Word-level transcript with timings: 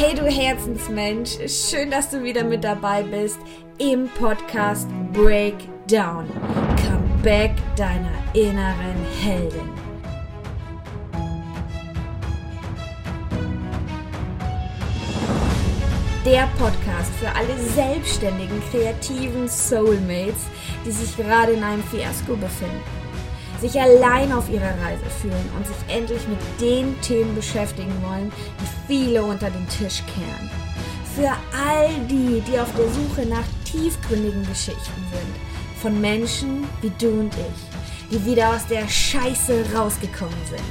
Hey 0.00 0.14
du 0.14 0.26
Herzensmensch, 0.26 1.38
schön, 1.48 1.90
dass 1.90 2.08
du 2.08 2.22
wieder 2.22 2.44
mit 2.44 2.62
dabei 2.62 3.02
bist 3.02 3.40
im 3.78 4.08
Podcast 4.10 4.86
Breakdown. 5.12 6.24
Come 6.86 7.08
back 7.24 7.50
deiner 7.74 8.12
inneren 8.32 8.94
Heldin. 9.20 9.68
Der 16.24 16.48
Podcast 16.60 17.10
für 17.18 17.34
alle 17.34 17.58
selbstständigen, 17.74 18.62
kreativen 18.70 19.48
Soulmates, 19.48 20.44
die 20.86 20.92
sich 20.92 21.16
gerade 21.16 21.54
in 21.54 21.64
einem 21.64 21.82
Fiasko 21.82 22.36
befinden 22.36 22.97
sich 23.60 23.80
allein 23.80 24.32
auf 24.32 24.48
ihrer 24.48 24.74
Reise 24.82 25.04
fühlen 25.20 25.50
und 25.56 25.66
sich 25.66 25.76
endlich 25.88 26.26
mit 26.28 26.38
den 26.60 27.00
Themen 27.00 27.34
beschäftigen 27.34 27.94
wollen, 28.02 28.32
die 28.60 28.86
viele 28.86 29.22
unter 29.22 29.50
den 29.50 29.68
Tisch 29.68 30.02
kehren. 30.14 30.50
Für 31.16 31.30
all 31.56 31.88
die, 32.08 32.40
die 32.40 32.58
auf 32.58 32.72
der 32.76 32.88
Suche 32.90 33.28
nach 33.28 33.44
tiefgründigen 33.64 34.46
Geschichten 34.46 35.02
sind, 35.12 35.82
von 35.82 36.00
Menschen 36.00 36.64
wie 36.80 36.92
du 36.98 37.08
und 37.08 37.34
ich, 37.34 38.10
die 38.10 38.24
wieder 38.24 38.50
aus 38.50 38.66
der 38.66 38.86
Scheiße 38.88 39.64
rausgekommen 39.74 40.38
sind. 40.48 40.62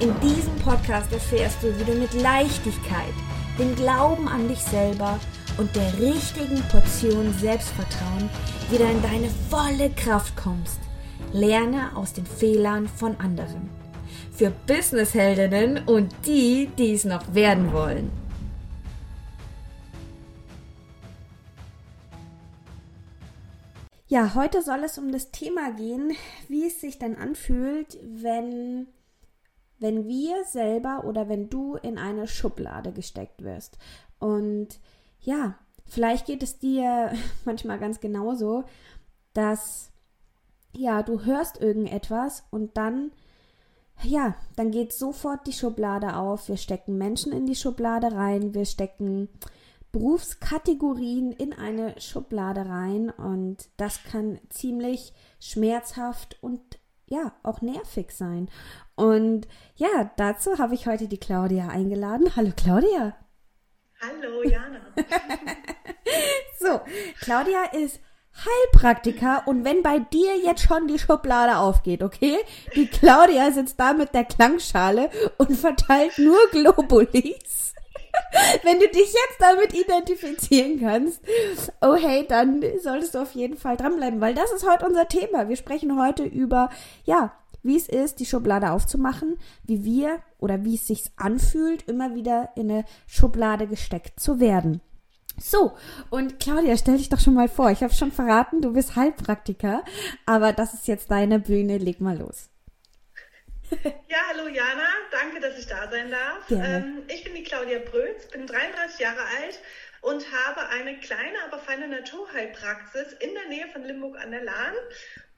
In 0.00 0.14
diesem 0.20 0.54
Podcast 0.56 1.12
erfährst 1.12 1.62
du, 1.62 1.78
wie 1.78 1.84
du 1.84 1.98
mit 1.98 2.12
Leichtigkeit, 2.14 3.14
dem 3.58 3.74
Glauben 3.76 4.28
an 4.28 4.48
dich 4.48 4.60
selber 4.60 5.18
und 5.56 5.74
der 5.74 5.92
richtigen 5.98 6.62
Portion 6.70 7.34
Selbstvertrauen 7.38 8.30
wieder 8.70 8.90
in 8.90 9.02
deine 9.02 9.28
volle 9.50 9.90
Kraft 9.90 10.34
kommst 10.36 10.89
Lerne 11.32 11.96
aus 11.96 12.12
den 12.12 12.26
Fehlern 12.26 12.88
von 12.88 13.16
anderen. 13.20 13.70
Für 14.32 14.50
Businessheldinnen 14.66 15.86
und 15.86 16.14
die, 16.26 16.68
die 16.78 16.92
es 16.92 17.04
noch 17.04 17.34
werden 17.34 17.72
wollen. 17.72 18.10
Ja, 24.08 24.34
heute 24.34 24.60
soll 24.62 24.82
es 24.84 24.98
um 24.98 25.12
das 25.12 25.30
Thema 25.30 25.70
gehen, 25.72 26.12
wie 26.48 26.66
es 26.66 26.80
sich 26.80 26.98
dann 26.98 27.14
anfühlt, 27.14 27.96
wenn 28.02 28.88
wenn 29.80 30.06
wir 30.06 30.44
selber 30.44 31.04
oder 31.04 31.28
wenn 31.28 31.48
du 31.48 31.76
in 31.76 31.98
eine 31.98 32.28
Schublade 32.28 32.92
gesteckt 32.92 33.42
wirst. 33.42 33.78
Und 34.18 34.78
ja, 35.20 35.58
vielleicht 35.86 36.26
geht 36.26 36.42
es 36.42 36.58
dir 36.58 37.12
manchmal 37.44 37.78
ganz 37.78 37.98
genauso, 37.98 38.64
dass 39.32 39.89
ja, 40.72 41.02
du 41.02 41.24
hörst 41.24 41.60
irgendetwas 41.60 42.44
und 42.50 42.76
dann, 42.76 43.12
ja, 44.02 44.34
dann 44.56 44.70
geht 44.70 44.92
sofort 44.92 45.46
die 45.46 45.52
Schublade 45.52 46.16
auf. 46.16 46.48
Wir 46.48 46.56
stecken 46.56 46.98
Menschen 46.98 47.32
in 47.32 47.46
die 47.46 47.56
Schublade 47.56 48.12
rein, 48.12 48.54
wir 48.54 48.64
stecken 48.64 49.28
Berufskategorien 49.92 51.32
in 51.32 51.52
eine 51.52 52.00
Schublade 52.00 52.66
rein 52.66 53.10
und 53.10 53.68
das 53.76 54.04
kann 54.04 54.38
ziemlich 54.48 55.12
schmerzhaft 55.40 56.38
und 56.40 56.60
ja, 57.06 57.32
auch 57.42 57.60
nervig 57.60 58.12
sein. 58.12 58.48
Und 58.94 59.48
ja, 59.74 60.12
dazu 60.16 60.58
habe 60.58 60.74
ich 60.74 60.86
heute 60.86 61.08
die 61.08 61.18
Claudia 61.18 61.68
eingeladen. 61.68 62.36
Hallo 62.36 62.52
Claudia. 62.56 63.16
Hallo 64.00 64.44
Jana. 64.44 64.80
so, 66.58 66.80
Claudia 67.20 67.64
ist 67.72 68.00
Heilpraktiker 68.44 69.42
und 69.46 69.64
wenn 69.64 69.82
bei 69.82 69.98
dir 69.98 70.36
jetzt 70.38 70.62
schon 70.62 70.86
die 70.86 70.98
Schublade 70.98 71.58
aufgeht, 71.58 72.02
okay? 72.02 72.38
Die 72.74 72.86
Claudia 72.86 73.50
sitzt 73.52 73.78
da 73.78 73.92
mit 73.92 74.14
der 74.14 74.24
Klangschale 74.24 75.10
und 75.38 75.56
verteilt 75.56 76.18
nur 76.18 76.38
Globulis. 76.50 77.74
wenn 78.62 78.78
du 78.78 78.88
dich 78.88 79.12
jetzt 79.12 79.40
damit 79.40 79.74
identifizieren 79.74 80.80
kannst, 80.80 81.20
oh 81.80 81.94
hey, 81.94 82.26
dann 82.26 82.62
solltest 82.82 83.14
du 83.14 83.18
auf 83.20 83.32
jeden 83.34 83.56
Fall 83.56 83.76
dranbleiben, 83.76 84.20
weil 84.20 84.34
das 84.34 84.52
ist 84.52 84.68
heute 84.68 84.86
unser 84.86 85.08
Thema. 85.08 85.48
Wir 85.48 85.56
sprechen 85.56 86.00
heute 86.00 86.24
über, 86.24 86.70
ja, 87.04 87.32
wie 87.62 87.76
es 87.76 87.88
ist, 87.88 88.20
die 88.20 88.26
Schublade 88.26 88.70
aufzumachen, 88.70 89.36
wie 89.64 89.84
wir 89.84 90.20
oder 90.38 90.64
wie 90.64 90.76
es 90.76 90.86
sich 90.86 91.04
anfühlt, 91.16 91.86
immer 91.88 92.14
wieder 92.14 92.50
in 92.56 92.70
eine 92.70 92.84
Schublade 93.06 93.66
gesteckt 93.66 94.18
zu 94.18 94.40
werden. 94.40 94.80
So, 95.42 95.76
und 96.10 96.38
Claudia, 96.38 96.76
stell 96.76 96.98
dich 96.98 97.08
doch 97.08 97.18
schon 97.18 97.34
mal 97.34 97.48
vor. 97.48 97.70
Ich 97.70 97.82
habe 97.82 97.94
schon 97.94 98.12
verraten, 98.12 98.60
du 98.60 98.74
bist 98.74 98.94
Heilpraktiker, 98.94 99.84
aber 100.26 100.52
das 100.52 100.74
ist 100.74 100.86
jetzt 100.86 101.10
deine 101.10 101.38
Bühne. 101.38 101.78
Leg 101.78 102.00
mal 102.00 102.18
los. 102.18 102.50
Ja, 104.08 104.18
hallo 104.28 104.48
Jana, 104.48 104.88
danke, 105.12 105.40
dass 105.40 105.56
ich 105.56 105.66
da 105.66 105.88
sein 105.90 106.10
darf. 106.10 106.50
Ähm, 106.50 107.02
ich 107.06 107.22
bin 107.22 107.34
die 107.34 107.44
Claudia 107.44 107.78
Brötz, 107.78 108.26
bin 108.28 108.46
33 108.46 108.98
Jahre 108.98 109.20
alt 109.20 109.60
und 110.00 110.24
habe 110.32 110.68
eine 110.70 110.98
kleine, 110.98 111.38
aber 111.46 111.58
feine 111.58 111.86
Naturheilpraxis 111.86 113.12
in 113.20 113.32
der 113.32 113.48
Nähe 113.48 113.68
von 113.68 113.82
Limburg 113.84 114.18
an 114.18 114.32
der 114.32 114.42
Lahn 114.42 114.74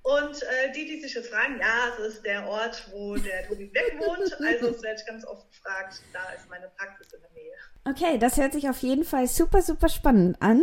und 0.02 0.42
äh, 0.42 0.72
die, 0.74 0.86
die 0.86 1.00
sich 1.00 1.14
jetzt 1.14 1.30
fragen, 1.30 1.60
ja, 1.60 1.92
es 1.96 2.14
ist 2.14 2.26
der 2.26 2.46
Ort, 2.48 2.88
wo 2.92 3.16
der 3.16 3.46
Tobi 3.46 3.66
Beck 3.66 3.98
wohnt. 3.98 4.36
Also 4.42 4.68
es 4.68 4.82
werde 4.82 5.00
ich 5.00 5.06
ganz 5.06 5.24
oft 5.24 5.48
gefragt, 5.48 6.02
da 6.12 6.20
ist 6.36 6.48
meine 6.50 6.68
Praxis 6.76 7.12
in 7.12 7.20
der 7.20 7.30
Nähe. 7.30 7.52
Okay, 7.84 8.18
das 8.18 8.36
hört 8.36 8.52
sich 8.52 8.68
auf 8.68 8.78
jeden 8.78 9.04
Fall 9.04 9.28
super, 9.28 9.62
super 9.62 9.88
spannend 9.88 10.36
an. 10.40 10.62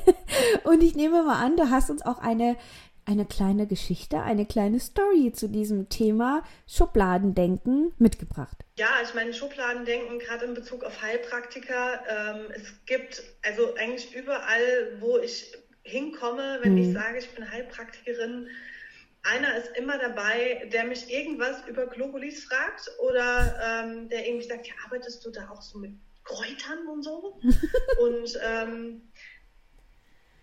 und 0.64 0.82
ich 0.82 0.94
nehme 0.94 1.22
mal 1.22 1.44
an, 1.44 1.56
du 1.56 1.70
hast 1.70 1.90
uns 1.90 2.02
auch 2.02 2.18
eine, 2.18 2.56
eine 3.04 3.26
kleine 3.26 3.66
Geschichte, 3.66 4.22
eine 4.22 4.46
kleine 4.46 4.80
Story 4.80 5.32
zu 5.34 5.48
diesem 5.48 5.90
Thema 5.90 6.42
Schubladendenken 6.66 7.92
mitgebracht. 7.98 8.56
Ja, 8.78 8.88
ich 9.02 9.12
meine, 9.12 9.34
Schubladendenken, 9.34 10.18
gerade 10.18 10.46
in 10.46 10.54
Bezug 10.54 10.84
auf 10.84 11.02
Heilpraktiker, 11.02 12.00
ähm, 12.08 12.46
es 12.54 12.72
gibt 12.86 13.22
also 13.42 13.74
eigentlich 13.74 14.14
überall, 14.14 14.96
wo 15.00 15.18
ich 15.18 15.52
hinkomme, 15.84 16.60
wenn 16.62 16.72
mhm. 16.72 16.78
ich 16.78 16.92
sage, 16.92 17.18
ich 17.18 17.30
bin 17.34 17.50
Heilpraktikerin. 17.50 18.48
Einer 19.22 19.56
ist 19.56 19.76
immer 19.76 19.98
dabei, 19.98 20.68
der 20.72 20.84
mich 20.84 21.10
irgendwas 21.10 21.66
über 21.68 21.86
Globulis 21.86 22.44
fragt 22.44 22.90
oder 22.98 23.58
ähm, 23.62 24.08
der 24.08 24.26
irgendwie 24.26 24.46
sagt, 24.46 24.66
ja, 24.66 24.74
arbeitest 24.84 25.24
du 25.24 25.30
da 25.30 25.48
auch 25.48 25.62
so 25.62 25.78
mit 25.78 25.92
Kräutern 26.24 26.86
und 26.88 27.02
so? 27.02 27.40
und 28.00 28.38
ähm, 28.42 29.02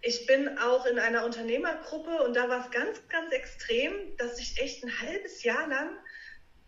ich 0.02 0.26
bin 0.28 0.58
auch 0.60 0.86
in 0.86 0.98
einer 0.98 1.26
Unternehmergruppe 1.26 2.24
und 2.24 2.36
da 2.36 2.48
war 2.48 2.66
es 2.66 2.72
ganz, 2.72 3.06
ganz 3.10 3.34
extrem, 3.34 4.16
dass 4.18 4.40
ich 4.40 4.58
echt 4.60 4.84
ein 4.84 5.02
halbes 5.02 5.44
Jahr 5.44 5.68
lang 5.68 5.90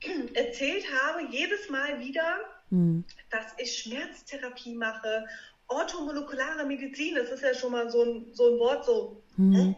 erzählt 0.33 0.83
habe, 1.01 1.27
jedes 1.31 1.69
Mal 1.69 1.99
wieder, 1.99 2.39
mhm. 2.69 3.05
dass 3.29 3.53
ich 3.57 3.77
Schmerztherapie 3.77 4.75
mache 4.75 5.25
orthomolekulare 5.71 6.65
Medizin, 6.65 7.15
das 7.15 7.29
ist 7.29 7.43
ja 7.43 7.53
schon 7.53 7.71
mal 7.71 7.89
so 7.89 8.03
ein, 8.03 8.33
so 8.33 8.53
ein 8.53 8.59
Wort, 8.59 8.85
so, 8.85 9.23
mhm. 9.37 9.75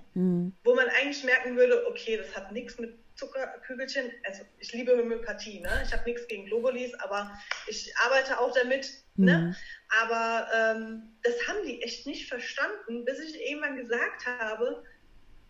Wo 0.63 0.75
man 0.75 0.87
eigentlich 0.89 1.23
merken 1.23 1.55
würde, 1.55 1.85
okay, 1.87 2.17
das 2.17 2.35
hat 2.35 2.51
nichts 2.51 2.77
mit 2.79 2.97
Zuckerkügelchen, 3.15 4.11
also 4.23 4.43
ich 4.57 4.73
liebe 4.73 4.97
Homöopathie, 4.97 5.59
ne? 5.59 5.83
ich 5.85 5.93
habe 5.93 6.03
nichts 6.05 6.27
gegen 6.27 6.45
Globulis, 6.45 6.93
aber 6.95 7.31
ich 7.67 7.93
arbeite 7.97 8.39
auch 8.39 8.53
damit, 8.53 8.89
mhm. 9.15 9.25
ne? 9.25 9.55
aber 10.01 10.47
ähm, 10.55 11.03
das 11.21 11.35
haben 11.47 11.65
die 11.65 11.81
echt 11.83 12.07
nicht 12.07 12.27
verstanden, 12.27 13.05
bis 13.05 13.19
ich 13.19 13.39
irgendwann 13.39 13.77
gesagt 13.77 14.25
habe, 14.25 14.83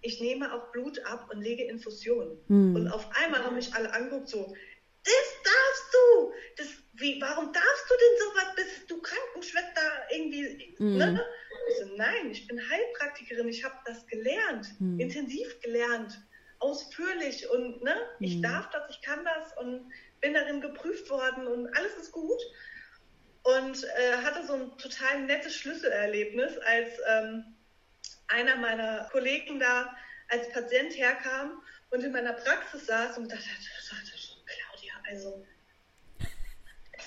ich 0.01 0.19
nehme 0.19 0.53
auch 0.53 0.71
Blut 0.73 0.99
ab 1.05 1.29
und 1.31 1.41
lege 1.41 1.63
Infusionen. 1.63 2.37
Mhm. 2.49 2.75
Und 2.75 2.87
auf 2.89 3.09
einmal 3.15 3.43
haben 3.43 3.55
mich 3.55 3.73
alle 3.73 3.93
angeguckt, 3.93 4.27
so, 4.27 4.53
das 5.05 5.43
darfst 5.43 5.93
du, 5.93 6.33
das 6.57 6.67
wie, 6.95 7.19
warum 7.19 7.51
darfst 7.51 7.89
du 7.89 7.93
denn 7.95 8.27
sowas, 8.27 8.55
bist? 8.55 8.82
Mhm. 10.83 10.97
Ne? 10.97 11.25
Ich 11.69 11.77
so, 11.77 11.95
nein, 11.95 12.29
ich 12.31 12.45
bin 12.47 12.59
Heilpraktikerin, 12.69 13.47
ich 13.47 13.63
habe 13.63 13.75
das 13.85 14.05
gelernt, 14.07 14.67
mhm. 14.79 14.99
intensiv 14.99 15.59
gelernt, 15.61 16.21
ausführlich 16.59 17.49
und 17.49 17.81
ne, 17.83 17.95
mhm. 18.19 18.25
ich 18.25 18.41
darf 18.41 18.69
das, 18.71 18.89
ich 18.89 19.01
kann 19.01 19.23
das 19.23 19.57
und 19.57 19.91
bin 20.21 20.33
darin 20.33 20.61
geprüft 20.61 21.09
worden 21.09 21.47
und 21.47 21.67
alles 21.77 21.95
ist 21.95 22.11
gut. 22.11 22.41
Und 23.43 23.83
äh, 23.83 24.17
hatte 24.23 24.45
so 24.47 24.53
ein 24.53 24.77
total 24.77 25.23
nettes 25.23 25.53
Schlüsselerlebnis, 25.55 26.57
als 26.59 26.91
ähm, 27.09 27.43
einer 28.27 28.55
meiner 28.55 29.09
Kollegen 29.11 29.59
da 29.59 29.93
als 30.29 30.49
Patient 30.53 30.95
herkam 30.95 31.61
und 31.89 32.03
in 32.03 32.13
meiner 32.13 32.31
Praxis 32.31 32.85
saß 32.85 33.17
und 33.17 33.29
dachte, 33.29 33.43
sagte 33.81 34.17
so, 34.17 34.35
Claudia, 34.45 34.93
also 35.09 35.45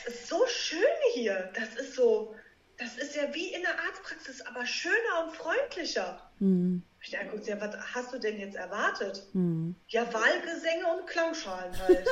ist 0.06 0.28
so 0.28 0.46
schön 0.46 0.80
hier. 1.14 1.50
Das 1.54 1.74
ist 1.76 1.94
so, 1.94 2.36
das 2.78 2.98
ist 2.98 3.14
ja 3.14 3.32
wie 3.34 3.54
in 3.54 3.62
der 3.62 3.78
Arztpraxis, 3.78 4.40
aber 4.42 4.66
schöner 4.66 5.24
und 5.24 5.36
freundlicher. 5.36 6.30
Mhm. 6.38 6.82
Ich 7.00 7.18
angucke, 7.18 7.48
ja, 7.48 7.60
was 7.60 7.76
hast 7.94 8.12
du 8.12 8.18
denn 8.18 8.38
jetzt 8.38 8.56
erwartet? 8.56 9.26
Mhm. 9.32 9.74
Ja, 9.88 10.12
Wahlgesänge 10.12 10.86
und 10.86 11.06
Klangschalen 11.06 11.78
halt. 11.78 12.06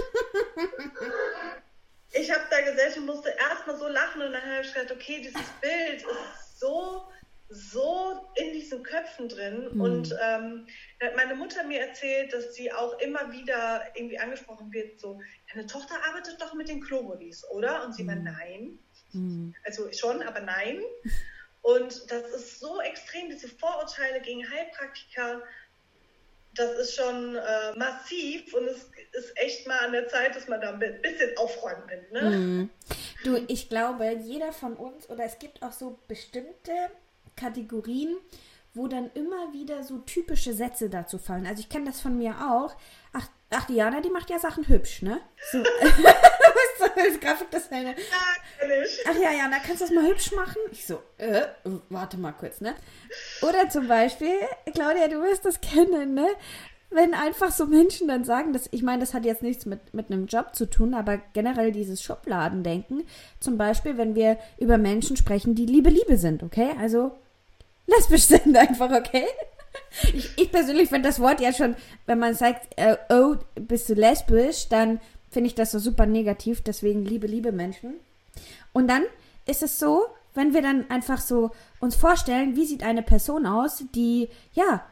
ich 2.13 2.31
habe 2.31 2.45
da 2.51 2.61
gesessen 2.61 3.01
und 3.01 3.07
musste 3.07 3.31
erstmal 3.31 3.79
so 3.79 3.89
lachen 3.89 4.23
und 4.23 4.33
dann 4.33 4.43
habe 4.43 4.63
ich 4.63 4.73
gedacht, 4.73 4.93
okay, 4.93 5.21
dieses 5.21 5.43
Bild 5.61 6.03
ist 6.03 6.61
so 6.61 7.09
so 7.49 8.31
in 8.37 8.53
diesen 8.53 8.83
Köpfen 8.83 9.29
drin. 9.29 9.69
Mhm. 9.73 9.81
Und 9.81 10.17
ähm, 10.23 10.67
meine 11.17 11.35
Mutter 11.35 11.63
mir 11.65 11.81
erzählt, 11.81 12.33
dass 12.33 12.55
sie 12.55 12.73
auch 12.73 12.99
immer 13.01 13.33
wieder 13.33 13.83
irgendwie 13.95 14.19
angesprochen 14.19 14.73
wird, 14.73 14.99
so, 14.99 15.21
deine 15.53 15.67
Tochter 15.67 15.95
arbeitet 16.09 16.41
doch 16.41 16.55
mit 16.55 16.69
den 16.69 16.81
Klobodis, 16.81 17.45
oder? 17.51 17.85
Und 17.85 17.95
sie 17.95 18.03
mhm. 18.03 18.09
war, 18.09 18.17
nein. 18.17 18.79
Mhm. 19.15 19.55
Also 19.65 19.91
schon, 19.93 20.23
aber 20.23 20.41
nein. 20.41 20.83
Und 21.63 22.11
das 22.11 22.29
ist 22.35 22.61
so 22.61 22.81
extrem, 22.81 23.31
diese 23.31 23.49
Vorurteile 23.49 24.21
gegen 24.21 24.49
Heilpraktiker, 24.51 25.43
das 26.55 26.79
ist 26.79 26.95
schon 26.95 27.37
äh, 27.37 27.77
massiv 27.77 28.53
und 28.55 28.69
es 28.69 28.91
ist 29.13 29.33
echt 29.37 29.67
mal 29.67 29.79
an 29.79 29.93
der 29.93 30.09
Zeit, 30.09 30.37
dass 30.37 30.47
man 30.47 30.61
da 30.61 30.71
ein 30.73 30.79
bisschen 30.79 31.37
aufräumen 31.37 31.83
will. 31.89 32.07
Ne? 32.13 32.31
Mhm. 32.31 32.71
Du, 33.25 33.43
ich 33.49 33.69
glaube, 33.69 34.19
jeder 34.23 34.53
von 34.53 34.77
uns, 34.77 35.09
oder 35.09 35.25
es 35.25 35.39
gibt 35.39 35.63
auch 35.63 35.73
so 35.73 35.99
bestimmte 36.07 36.73
Kategorien, 37.37 38.17
wo 38.75 38.89
dann 38.89 39.11
immer 39.15 39.53
wieder 39.53 39.83
so 39.85 39.99
typische 39.99 40.53
Sätze 40.53 40.91
dazu 40.91 41.19
fallen. 41.19 41.47
Also 41.47 41.61
ich 41.61 41.69
kenne 41.69 41.87
das 41.87 42.01
von 42.01 42.19
mir 42.19 42.33
auch. 42.33 42.77
Ach, 43.13 43.27
ach, 43.51 43.67
Diana, 43.67 44.01
die 44.01 44.11
macht 44.11 44.31
ja 44.31 44.39
Sachen 44.39 44.67
hübsch, 44.67 45.03
ne? 45.03 45.21
So. 45.51 45.63
Das 47.09 47.21
Grafikdesigner? 47.21 47.91
Ja, 47.91 48.67
ach 49.09 49.17
ja, 49.17 49.33
Jana, 49.33 49.57
kannst 49.59 49.83
du 49.83 49.87
das 49.87 49.95
mal 49.95 50.07
hübsch 50.07 50.33
machen? 50.33 50.57
Ich 50.71 50.87
so, 50.87 51.03
äh, 51.19 51.43
warte 51.89 52.17
mal 52.17 52.33
kurz, 52.33 52.61
ne? 52.61 52.75
Oder 53.43 53.69
zum 53.69 53.89
Beispiel, 53.89 54.35
Claudia, 54.73 55.09
du 55.09 55.21
wirst 55.23 55.45
das 55.45 55.61
kennen, 55.61 56.15
ne? 56.15 56.27
Wenn 56.91 57.15
einfach 57.15 57.51
so 57.51 57.67
Menschen 57.67 58.07
dann 58.07 58.25
sagen, 58.25 58.53
dass, 58.53 58.69
ich 58.71 58.83
meine, 58.83 59.01
das 59.01 59.15
hat 59.15 59.25
jetzt 59.25 59.43
nichts 59.43 59.67
mit, 59.67 59.95
mit 59.95 60.11
einem 60.11 60.27
Job 60.27 60.55
zu 60.55 60.67
tun, 60.71 60.95
aber 60.95 61.19
generell 61.33 61.73
dieses 61.73 62.03
Schubladendenken. 62.03 63.05
Zum 63.41 63.59
Beispiel, 63.59 63.99
wenn 63.99 64.15
wir 64.15 64.39
über 64.59 64.79
Menschen 64.79 65.17
sprechen, 65.17 65.57
die 65.57 65.67
Liebe, 65.67 65.91
Liebe 65.91 66.17
sind, 66.17 66.45
okay? 66.45 66.71
Also 66.81 67.13
lesbisch 67.87 68.23
sind 68.27 68.57
einfach, 68.57 68.93
okay? 68.93 69.27
Ich, 70.13 70.39
ich 70.39 70.53
persönlich 70.53 70.89
finde 70.89 71.09
das 71.09 71.19
Wort 71.21 71.41
ja 71.41 71.53
schon, 71.53 71.75
wenn 72.07 72.19
man 72.19 72.35
sagt, 72.35 72.69
äh, 72.77 72.97
oh, 73.11 73.37
bist 73.57 73.89
du 73.89 73.95
lesbisch, 73.95 74.69
dann 74.69 75.01
finde 75.35 75.49
ich 75.49 75.55
das 75.55 75.73
so 75.73 75.79
super 75.79 76.07
negativ. 76.07 76.63
Deswegen 76.63 77.05
liebe, 77.05 77.27
liebe 77.27 77.53
Menschen. 77.53 77.95
Und 78.73 78.89
dann 78.89 79.03
ist 79.45 79.63
es 79.63 79.79
so, 79.79 80.07
wenn 80.33 80.55
wir 80.55 80.63
dann 80.63 80.91
einfach 80.91 81.21
so 81.21 81.51
uns 81.81 81.95
vorstellen, 81.95 82.57
wie 82.57 82.65
sieht 82.65 82.83
eine 82.83 83.03
Person 83.03 83.47
aus, 83.47 83.85
die, 83.95 84.29
ja, 84.55 84.85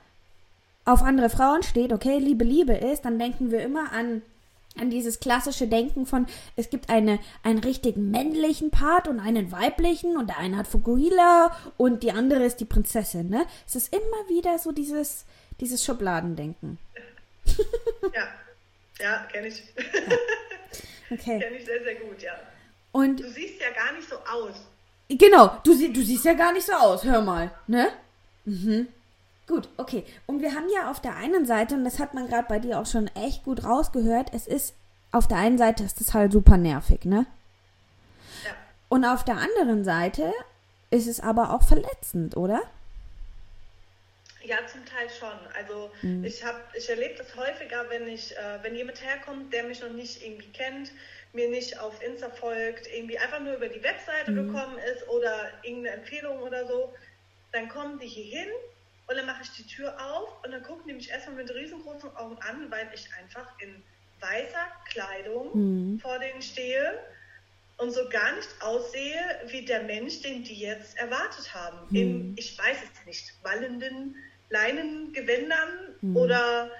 auf 0.84 1.02
andere 1.02 1.30
Frauen 1.30 1.62
steht, 1.62 1.92
okay, 1.92 2.18
Liebe, 2.18 2.44
Liebe 2.44 2.74
ist, 2.74 3.04
dann 3.04 3.18
denken 3.18 3.50
wir 3.50 3.62
immer 3.62 3.92
an 3.92 4.22
an 4.78 4.90
dieses 4.90 5.20
klassische 5.20 5.66
Denken 5.66 6.06
von, 6.06 6.26
es 6.56 6.70
gibt 6.70 6.88
eine, 6.88 7.18
einen 7.42 7.58
richtigen 7.58 8.10
männlichen 8.10 8.70
Part 8.70 9.06
und 9.06 9.20
einen 9.20 9.52
weiblichen 9.52 10.16
und 10.16 10.28
der 10.28 10.38
eine 10.38 10.56
hat 10.56 10.66
Fukuhila 10.66 11.54
und 11.76 12.02
die 12.02 12.12
andere 12.12 12.44
ist 12.44 12.56
die 12.56 12.64
Prinzessin, 12.64 13.28
ne? 13.28 13.44
Es 13.66 13.76
ist 13.76 13.92
immer 13.92 14.28
wieder 14.28 14.58
so 14.58 14.72
dieses, 14.72 15.26
dieses 15.60 15.84
Schubladendenken. 15.84 16.78
ja, 18.14 18.22
ja, 19.02 19.26
kenne 19.30 19.48
ich. 19.48 19.62
Ja. 19.76 19.82
Okay. 21.10 21.38
kenne 21.38 21.56
ich 21.56 21.66
sehr, 21.66 21.82
sehr 21.82 21.96
gut, 21.96 22.22
ja. 22.22 22.32
Und 22.90 23.20
du 23.20 23.28
siehst 23.28 23.60
ja 23.60 23.68
gar 23.70 23.92
nicht 23.94 24.08
so 24.08 24.16
aus. 24.16 24.54
Genau, 25.10 25.58
du, 25.62 25.74
du 25.92 26.02
siehst 26.02 26.24
ja 26.24 26.32
gar 26.32 26.54
nicht 26.54 26.64
so 26.64 26.72
aus, 26.72 27.04
hör 27.04 27.20
mal, 27.20 27.50
ne? 27.66 27.90
Mhm. 28.46 28.88
Gut, 29.46 29.68
okay. 29.76 30.04
Und 30.24 30.40
wir 30.40 30.54
haben 30.54 30.68
ja 30.74 30.90
auf 30.90 31.00
der 31.00 31.16
einen 31.16 31.44
Seite, 31.44 31.74
und 31.74 31.84
das 31.84 31.98
hat 31.98 32.14
man 32.14 32.28
gerade 32.28 32.46
bei 32.48 32.58
dir 32.60 32.78
auch 32.78 32.86
schon 32.86 33.08
echt 33.08 33.44
gut 33.44 33.62
rausgehört, 33.64 34.30
es 34.32 34.46
ist, 34.46 34.74
auf 35.10 35.28
der 35.28 35.36
einen 35.36 35.58
Seite 35.58 35.84
ist 35.84 36.00
das 36.00 36.14
halt 36.14 36.32
super 36.32 36.56
nervig, 36.56 37.04
ne? 37.04 37.26
Ja. 38.46 38.52
Und 38.88 39.04
auf 39.04 39.22
der 39.24 39.36
anderen 39.36 39.84
Seite 39.84 40.32
ist 40.90 41.06
es 41.08 41.20
aber 41.20 41.52
auch 41.52 41.62
verletzend, 41.62 42.38
oder? 42.38 42.62
Ja, 44.44 44.58
zum 44.66 44.84
Teil 44.84 45.08
schon. 45.08 45.38
Also 45.56 45.90
mhm. 46.02 46.24
ich 46.24 46.44
habe, 46.44 46.60
ich 46.74 46.88
erlebe 46.88 47.14
das 47.14 47.34
häufiger, 47.36 47.88
wenn 47.90 48.08
ich, 48.08 48.36
äh, 48.36 48.58
wenn 48.62 48.74
jemand 48.74 49.02
herkommt, 49.02 49.52
der 49.52 49.64
mich 49.64 49.80
noch 49.80 49.92
nicht 49.92 50.24
irgendwie 50.24 50.50
kennt, 50.52 50.90
mir 51.32 51.48
nicht 51.48 51.78
auf 51.78 52.02
Insta 52.02 52.28
folgt, 52.28 52.86
irgendwie 52.92 53.18
einfach 53.18 53.40
nur 53.40 53.54
über 53.54 53.68
die 53.68 53.82
Webseite 53.82 54.32
mhm. 54.32 54.46
gekommen 54.48 54.78
ist 54.92 55.08
oder 55.08 55.50
irgendeine 55.62 55.96
Empfehlung 55.96 56.40
oder 56.40 56.66
so, 56.66 56.92
dann 57.52 57.68
kommen 57.68 57.98
die 57.98 58.06
hier 58.06 58.40
hin 58.40 58.48
und 59.06 59.16
dann 59.16 59.26
mache 59.26 59.42
ich 59.42 59.50
die 59.52 59.66
Tür 59.66 59.94
auf 60.00 60.44
und 60.44 60.52
dann 60.52 60.62
gucken 60.62 60.84
die 60.88 60.94
mich 60.94 61.10
erstmal 61.10 61.36
mit 61.36 61.54
riesengroßen 61.54 62.16
Augen 62.16 62.38
an, 62.38 62.70
weil 62.70 62.88
ich 62.94 63.08
einfach 63.14 63.46
in 63.60 63.82
weißer 64.20 64.66
Kleidung 64.90 65.50
mhm. 65.54 66.00
vor 66.00 66.18
denen 66.18 66.42
stehe 66.42 66.98
und 67.78 67.90
so 67.90 68.08
gar 68.08 68.34
nicht 68.36 68.48
aussehe 68.60 69.40
wie 69.46 69.64
der 69.64 69.82
Mensch, 69.82 70.22
den 70.22 70.44
die 70.44 70.54
jetzt 70.54 70.96
erwartet 70.96 71.52
haben. 71.54 71.78
Mhm. 71.90 71.96
In, 71.96 72.34
ich 72.36 72.56
weiß 72.58 72.76
es 72.82 73.06
nicht, 73.06 73.32
wallenden 73.42 74.16
Leinengewändern 74.52 75.96
mhm. 76.00 76.16
oder 76.16 76.70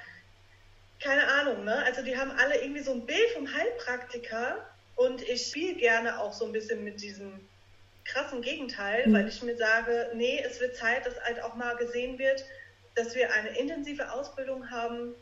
keine 1.01 1.27
Ahnung. 1.27 1.65
Ne? 1.65 1.75
Also 1.85 2.03
die 2.03 2.17
haben 2.17 2.31
alle 2.31 2.63
irgendwie 2.63 2.83
so 2.83 2.93
ein 2.93 3.07
Bild 3.07 3.31
vom 3.35 3.53
Heilpraktiker 3.53 4.65
und 4.97 5.23
ich 5.23 5.47
spiele 5.49 5.75
gerne 5.75 6.21
auch 6.21 6.33
so 6.33 6.47
ein 6.47 6.53
bisschen 6.53 6.85
mit 6.85 7.03
diesem 7.03 7.41
krassen 8.05 8.43
Gegenteil, 8.43 9.07
mhm. 9.07 9.15
weil 9.15 9.29
ich 9.29 9.43
mir 9.43 9.57
sage, 9.57 10.11
nee, 10.15 10.43
es 10.45 10.61
wird 10.61 10.77
Zeit, 10.77 11.07
dass 11.07 11.21
halt 11.25 11.43
auch 11.43 11.55
mal 11.55 11.77
gesehen 11.77 12.19
wird, 12.19 12.45
dass 12.95 13.15
wir 13.15 13.33
eine 13.33 13.59
intensive 13.59 14.13
Ausbildung 14.13 14.71
haben, 14.71 15.15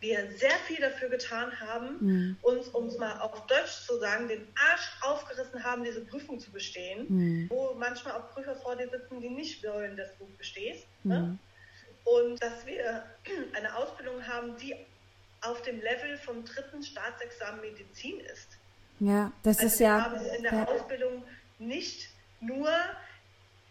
wir 0.00 0.30
sehr 0.36 0.56
viel 0.66 0.80
dafür 0.80 1.08
getan 1.08 1.58
haben, 1.60 1.96
mhm. 2.00 2.36
uns, 2.42 2.68
um 2.68 2.86
es 2.86 2.96
mal 2.98 3.18
auf 3.20 3.46
Deutsch 3.46 3.84
zu 3.84 3.98
sagen, 3.98 4.28
den 4.28 4.46
Arsch 4.70 4.96
aufgerissen 5.02 5.64
haben, 5.64 5.82
diese 5.82 6.02
Prüfung 6.02 6.38
zu 6.38 6.52
bestehen, 6.52 7.06
mhm. 7.08 7.46
wo 7.50 7.74
manchmal 7.74 8.14
auch 8.14 8.30
Prüfer 8.30 8.54
vor 8.54 8.76
dir 8.76 8.88
sitzen, 8.88 9.20
die 9.20 9.28
nicht 9.28 9.64
wollen, 9.64 9.96
dass 9.96 10.16
du 10.18 10.28
bestehst. 10.38 10.86
Ne? 11.02 11.36
Und 12.16 12.42
dass 12.42 12.64
wir 12.66 13.04
eine 13.54 13.76
Ausbildung 13.76 14.26
haben, 14.26 14.56
die 14.56 14.74
auf 15.42 15.62
dem 15.62 15.80
Level 15.80 16.16
vom 16.18 16.44
dritten 16.44 16.82
Staatsexamen 16.82 17.60
Medizin 17.60 18.20
ist. 18.20 18.48
Ja, 19.00 19.32
das 19.42 19.58
also 19.58 19.72
ist 19.72 19.80
ja. 19.80 19.96
Wir 19.96 20.04
haben 20.04 20.36
in 20.36 20.42
der 20.42 20.52
ja. 20.52 20.64
Ausbildung 20.66 21.24
nicht 21.58 22.08
nur 22.40 22.70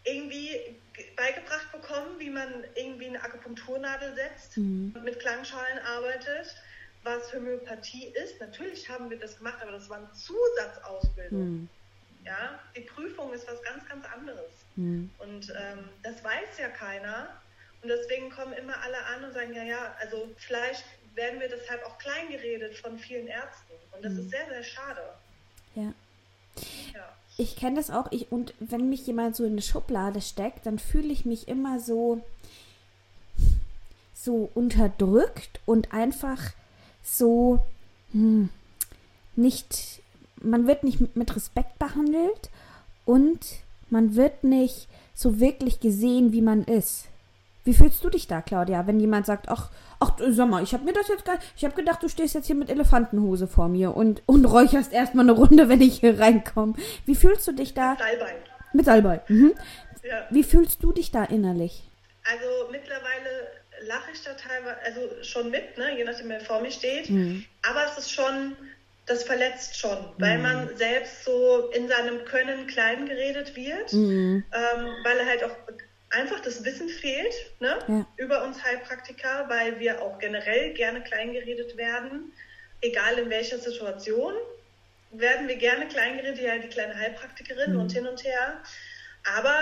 irgendwie 0.04 0.76
beigebracht 1.16 1.70
bekommen, 1.72 2.18
wie 2.18 2.30
man 2.30 2.64
irgendwie 2.74 3.06
eine 3.06 3.22
Akupunkturnadel 3.22 4.14
setzt 4.14 4.56
mhm. 4.56 4.92
und 4.94 5.04
mit 5.04 5.20
Klangschalen 5.20 5.78
arbeitet, 5.80 6.54
was 7.02 7.32
Homöopathie 7.32 8.12
ist. 8.24 8.40
Natürlich 8.40 8.88
haben 8.88 9.10
wir 9.10 9.18
das 9.18 9.36
gemacht, 9.36 9.58
aber 9.60 9.72
das 9.72 9.88
war 9.88 9.98
eine 9.98 10.12
Zusatzausbildung. 10.12 11.40
Mhm. 11.40 11.68
Ja, 12.24 12.58
die 12.76 12.80
Prüfung 12.82 13.32
ist 13.32 13.46
was 13.46 13.62
ganz, 13.62 13.86
ganz 13.88 14.04
anderes. 14.06 14.50
Mhm. 14.76 15.10
Und 15.18 15.50
ähm, 15.50 15.88
das 16.02 16.22
weiß 16.24 16.58
ja 16.58 16.68
keiner. 16.68 17.28
Und 17.82 17.88
deswegen 17.88 18.30
kommen 18.30 18.52
immer 18.54 18.80
alle 18.82 19.04
an 19.06 19.24
und 19.24 19.32
sagen, 19.32 19.54
ja, 19.54 19.62
ja, 19.62 19.94
also 20.00 20.28
vielleicht 20.36 20.84
werden 21.14 21.40
wir 21.40 21.48
deshalb 21.48 21.84
auch 21.84 21.98
kleingeredet 21.98 22.76
von 22.76 22.98
vielen 22.98 23.26
Ärzten. 23.28 23.72
Und 23.92 24.04
das 24.04 24.12
mhm. 24.12 24.20
ist 24.20 24.30
sehr, 24.30 24.46
sehr 24.48 24.62
schade. 24.62 25.02
Ja. 25.74 25.92
ja 26.94 27.18
ich 27.38 27.54
kenne 27.54 27.76
das 27.76 27.90
auch. 27.90 28.10
Ich, 28.10 28.30
und 28.30 28.52
wenn 28.58 28.90
mich 28.90 29.06
jemand 29.06 29.36
so 29.36 29.44
in 29.44 29.52
eine 29.52 29.62
Schublade 29.62 30.20
steckt, 30.20 30.66
dann 30.66 30.78
fühle 30.78 31.12
ich 31.12 31.24
mich 31.24 31.46
immer 31.46 31.78
so, 31.78 32.20
so 34.12 34.50
unterdrückt 34.54 35.60
und 35.64 35.92
einfach 35.92 36.52
so 37.04 37.64
hm, 38.12 38.50
nicht, 39.36 40.02
man 40.42 40.66
wird 40.66 40.82
nicht 40.82 41.16
mit 41.16 41.34
Respekt 41.34 41.78
behandelt 41.78 42.50
und 43.04 43.38
man 43.88 44.16
wird 44.16 44.42
nicht 44.42 44.88
so 45.14 45.38
wirklich 45.38 45.78
gesehen, 45.78 46.32
wie 46.32 46.42
man 46.42 46.64
ist. 46.64 47.04
Wie 47.68 47.74
fühlst 47.74 48.02
du 48.02 48.08
dich 48.08 48.26
da, 48.26 48.40
Claudia, 48.40 48.86
wenn 48.86 48.98
jemand 48.98 49.26
sagt, 49.26 49.50
ach, 49.50 49.68
ach, 50.00 50.12
sag 50.30 50.48
mal, 50.48 50.62
ich 50.62 50.72
habe 50.72 50.84
mir 50.84 50.94
das 50.94 51.06
jetzt 51.08 51.26
gar 51.26 51.38
ich 51.54 51.66
habe 51.66 51.74
gedacht, 51.74 52.02
du 52.02 52.08
stehst 52.08 52.34
jetzt 52.34 52.46
hier 52.46 52.56
mit 52.56 52.70
Elefantenhose 52.70 53.46
vor 53.46 53.68
mir 53.68 53.94
und, 53.94 54.22
und 54.24 54.46
räucherst 54.46 54.90
erstmal 54.90 55.26
eine 55.26 55.32
Runde, 55.32 55.68
wenn 55.68 55.82
ich 55.82 56.00
hier 56.00 56.18
reinkomme. 56.18 56.72
Wie 57.04 57.14
fühlst 57.14 57.46
du 57.46 57.52
dich 57.52 57.74
da? 57.74 57.90
Mit 57.90 57.98
Salbei. 57.98 58.34
Mit 58.72 58.84
Salbei. 58.86 59.20
Mhm. 59.28 59.54
Ja. 60.02 60.26
Wie 60.30 60.44
fühlst 60.44 60.82
du 60.82 60.92
dich 60.92 61.10
da 61.10 61.24
innerlich? 61.24 61.82
Also 62.24 62.72
mittlerweile 62.72 63.28
lache 63.86 64.12
ich 64.14 64.22
da 64.22 64.32
teilweise, 64.32 64.78
also 64.86 65.22
schon 65.22 65.50
mit, 65.50 65.76
ne, 65.76 65.94
je 65.94 66.04
nachdem, 66.04 66.30
wer 66.30 66.40
vor 66.40 66.62
mir 66.62 66.70
steht. 66.70 67.10
Mhm. 67.10 67.44
Aber 67.68 67.84
es 67.84 67.98
ist 67.98 68.10
schon, 68.10 68.56
das 69.04 69.24
verletzt 69.24 69.78
schon, 69.78 69.98
weil 70.16 70.38
mhm. 70.38 70.42
man 70.42 70.76
selbst 70.78 71.22
so 71.22 71.68
in 71.74 71.86
seinem 71.86 72.24
Können 72.24 72.66
klein 72.66 73.04
geredet 73.04 73.54
wird, 73.54 73.92
mhm. 73.92 74.42
ähm, 74.54 74.86
weil 75.04 75.18
er 75.18 75.26
halt 75.26 75.44
auch 75.44 75.54
einfach 76.10 76.40
das 76.40 76.64
Wissen 76.64 76.88
fehlt 76.88 77.34
ne, 77.60 77.78
ja. 77.86 78.06
über 78.16 78.42
uns 78.44 78.62
Heilpraktiker, 78.62 79.48
weil 79.48 79.78
wir 79.78 80.02
auch 80.02 80.18
generell 80.18 80.72
gerne 80.74 81.02
kleingeredet 81.02 81.76
werden, 81.76 82.32
egal 82.80 83.18
in 83.18 83.30
welcher 83.30 83.58
Situation. 83.58 84.34
Werden 85.10 85.48
wir 85.48 85.56
gerne 85.56 85.88
kleingeredet, 85.88 86.38
ja, 86.38 86.58
die 86.58 86.68
kleine 86.68 86.94
Heilpraktikerin 86.94 87.74
mhm. 87.74 87.80
und 87.80 87.92
hin 87.92 88.06
und 88.06 88.22
her. 88.24 88.62
Aber 89.36 89.56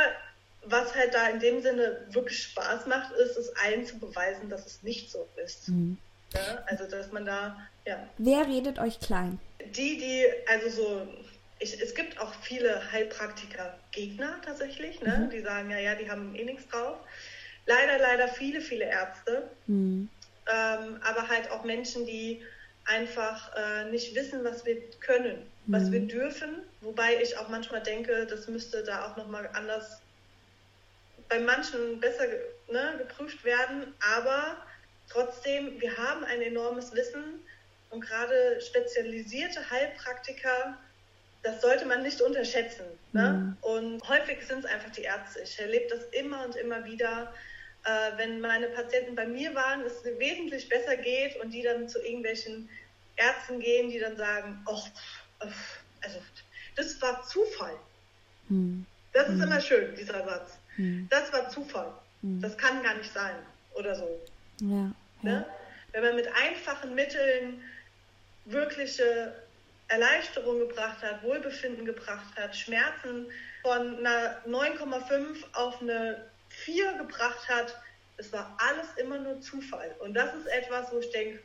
was 0.65 0.95
halt 0.95 1.15
da 1.15 1.29
in 1.29 1.39
dem 1.39 1.63
Sinne 1.63 2.05
wirklich 2.11 2.43
Spaß 2.43 2.87
macht, 2.87 3.13
ist, 3.13 3.37
es 3.37 3.55
allen 3.57 3.87
zu 3.87 3.99
beweisen, 3.99 4.49
dass 4.49 4.67
es 4.67 4.83
nicht 4.83 5.11
so 5.11 5.29
ist. 5.37 5.69
Mhm. 5.69 5.99
Ja, 6.35 6.65
also, 6.67 6.89
dass 6.89 7.13
man 7.13 7.25
da, 7.25 7.57
ja. 7.85 8.09
Wer 8.19 8.47
redet 8.47 8.81
euch 8.81 8.99
klein? 8.99 9.39
Die, 9.65 9.99
die, 9.99 10.27
also 10.49 10.69
so 10.69 11.09
ich, 11.59 11.81
es 11.81 11.95
gibt 11.95 12.21
auch 12.21 12.35
viele 12.43 12.93
Heilpraktiker-Gegner 12.93 14.41
tatsächlich, 14.45 15.01
ne? 15.01 15.27
Mhm. 15.27 15.31
die 15.31 15.41
sagen, 15.41 15.71
ja, 15.71 15.79
ja, 15.79 15.95
die 15.95 16.11
haben 16.11 16.35
eh 16.35 16.45
nichts 16.45 16.69
drauf. 16.69 16.99
Leider, 17.67 17.99
leider 17.99 18.29
viele, 18.29 18.61
viele 18.61 18.85
Ärzte, 18.85 19.51
mhm. 19.67 20.09
ähm, 20.47 21.01
aber 21.03 21.29
halt 21.29 21.51
auch 21.51 21.65
Menschen, 21.65 22.07
die 22.07 22.43
einfach 22.85 23.53
äh, 23.57 23.91
nicht 23.91 24.15
wissen, 24.15 24.45
was 24.45 24.65
wir 24.65 24.81
können, 25.01 25.51
mhm. 25.67 25.73
was 25.73 25.91
wir 25.91 26.01
dürfen. 26.01 26.63
Wobei 26.81 27.21
ich 27.21 27.37
auch 27.37 27.49
manchmal 27.49 27.83
denke, 27.83 28.27
das 28.27 28.47
müsste 28.49 28.85
da 28.85 29.07
auch 29.07 29.17
nochmal 29.17 29.49
anders 29.55 30.01
bei 31.29 31.41
manchen 31.41 31.99
besser 32.01 32.27
ne, 32.71 32.95
geprüft 32.99 33.45
werden. 33.45 33.95
Aber 34.15 34.57
trotzdem, 35.09 35.81
wir 35.81 35.97
haben 35.97 36.25
ein 36.25 36.43
enormes 36.43 36.95
Wissen 36.95 37.41
und 37.91 38.03
gerade 38.03 38.61
spezialisierte 38.61 39.69
Heilpraktiker, 39.71 40.79
das 41.47 41.61
sollte 41.61 41.87
man 41.87 42.03
nicht 42.03 42.21
unterschätzen. 42.21 42.85
Ne? 43.13 43.33
Mhm. 43.33 43.57
Und 43.61 44.09
häufig 44.09 44.45
sind 44.45 44.61
es 44.61 44.65
einfach 44.65 44.91
die 44.91 45.03
Ärzte. 45.03 45.41
Ich 45.43 45.59
erlebe 45.61 45.87
das 45.89 46.05
immer 46.07 46.45
und 46.45 46.57
immer 46.57 46.85
wieder. 46.85 47.33
Äh, 47.85 48.19
wenn 48.19 48.41
meine 48.41 48.67
Patienten 48.69 49.15
bei 49.15 49.27
mir 49.27 49.55
waren, 49.55 49.83
es 49.83 50.05
wesentlich 50.19 50.69
besser 50.69 50.97
geht 50.97 51.37
und 51.41 51.53
die 51.53 51.63
dann 51.63 51.89
zu 51.89 52.01
irgendwelchen 52.03 52.69
Ärzten 53.15 53.61
gehen, 53.61 53.91
die 53.91 54.01
dann 54.01 54.17
sagen, 54.17 54.61
oh, 54.67 54.83
also 55.39 56.19
das 56.75 57.01
war 57.01 57.23
Zufall. 57.23 57.77
Mhm. 58.49 58.85
Das 59.13 59.29
ist 59.29 59.37
mhm. 59.37 59.43
immer 59.43 59.61
schön, 59.61 59.95
dieser 59.95 60.25
Satz. 60.25 60.59
Mhm. 60.77 61.07
Das 61.11 61.33
war 61.33 61.49
Zufall. 61.49 61.93
Mhm. 62.23 62.41
Das 62.41 62.59
kann 62.59 62.83
gar 62.83 62.97
nicht 62.97 63.13
sein 63.13 63.37
oder 63.75 63.95
so. 63.95 64.21
Ja, 64.61 64.67
ja. 64.67 64.93
Ne? 65.23 65.47
Wenn 65.93 66.03
man 66.03 66.17
mit 66.17 66.27
einfachen 66.27 66.95
Mitteln 66.97 67.63
wirkliche 68.47 69.33
Erleichterung 69.89 70.59
gebracht 70.61 71.03
hat, 71.03 71.23
Wohlbefinden 71.23 71.85
gebracht 71.85 72.35
hat, 72.37 72.57
Schmerzen 72.57 73.27
von 73.63 73.99
einer 73.99 74.37
9,5 74.47 75.45
auf 75.53 75.81
eine 75.81 76.27
4 76.49 76.95
gebracht 76.95 77.49
hat, 77.49 77.75
es 78.17 78.33
war 78.33 78.57
alles 78.59 78.89
immer 78.97 79.19
nur 79.19 79.41
Zufall. 79.41 79.95
Und 80.01 80.15
das 80.15 80.35
ist 80.35 80.47
etwas, 80.47 80.93
wo 80.93 80.99
ich 80.99 81.11
denke, 81.11 81.41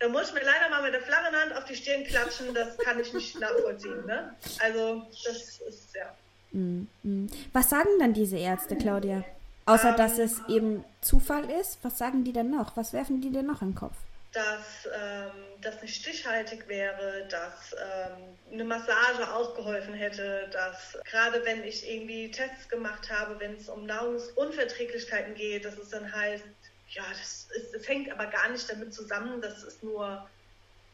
da 0.00 0.08
muss 0.08 0.28
ich 0.28 0.34
mir 0.34 0.44
leider 0.44 0.68
mal 0.70 0.82
mit 0.82 0.94
der 0.94 1.02
flachen 1.02 1.34
Hand 1.34 1.56
auf 1.56 1.64
die 1.64 1.76
Stirn 1.76 2.04
klatschen, 2.04 2.52
das 2.54 2.76
kann 2.78 2.98
ich 2.98 3.12
nicht 3.12 3.38
nachvollziehen. 3.38 4.04
Ne? 4.06 4.34
Also 4.60 5.06
das 5.24 5.60
ist 5.60 5.94
ja. 5.94 6.14
Mm, 6.52 6.86
mm. 7.02 7.30
Was 7.52 7.70
sagen 7.70 7.90
dann 7.98 8.12
diese 8.12 8.36
Ärzte, 8.36 8.76
Claudia? 8.76 9.24
Außer 9.66 9.90
ähm, 9.90 9.96
dass 9.96 10.18
es 10.18 10.40
eben 10.48 10.84
Zufall 11.00 11.48
ist, 11.50 11.78
was 11.82 11.98
sagen 11.98 12.24
die 12.24 12.32
denn 12.32 12.50
noch? 12.50 12.76
Was 12.76 12.92
werfen 12.92 13.20
die 13.20 13.30
denn 13.30 13.46
noch 13.46 13.62
im 13.62 13.74
Kopf? 13.74 13.96
Dass 14.34 14.88
ähm, 14.92 15.30
das 15.60 15.80
nicht 15.80 15.94
stichhaltig 15.94 16.66
wäre, 16.66 17.26
dass 17.28 17.72
ähm, 17.72 18.36
eine 18.52 18.64
Massage 18.64 19.32
ausgeholfen 19.32 19.94
hätte, 19.94 20.48
dass 20.52 20.98
gerade 21.04 21.44
wenn 21.44 21.62
ich 21.62 21.88
irgendwie 21.88 22.30
Tests 22.30 22.68
gemacht 22.68 23.10
habe, 23.10 23.38
wenn 23.38 23.54
es 23.54 23.68
um 23.68 23.86
Nahrungsunverträglichkeiten 23.86 25.34
geht, 25.34 25.64
dass 25.64 25.78
es 25.78 25.90
dann 25.90 26.12
heißt, 26.12 26.44
ja, 26.90 27.04
das, 27.10 27.48
ist, 27.54 27.74
das 27.74 27.88
hängt 27.88 28.10
aber 28.10 28.26
gar 28.26 28.50
nicht 28.50 28.68
damit 28.68 28.92
zusammen, 28.92 29.40
das 29.40 29.62
ist 29.62 29.82
nur, 29.82 30.28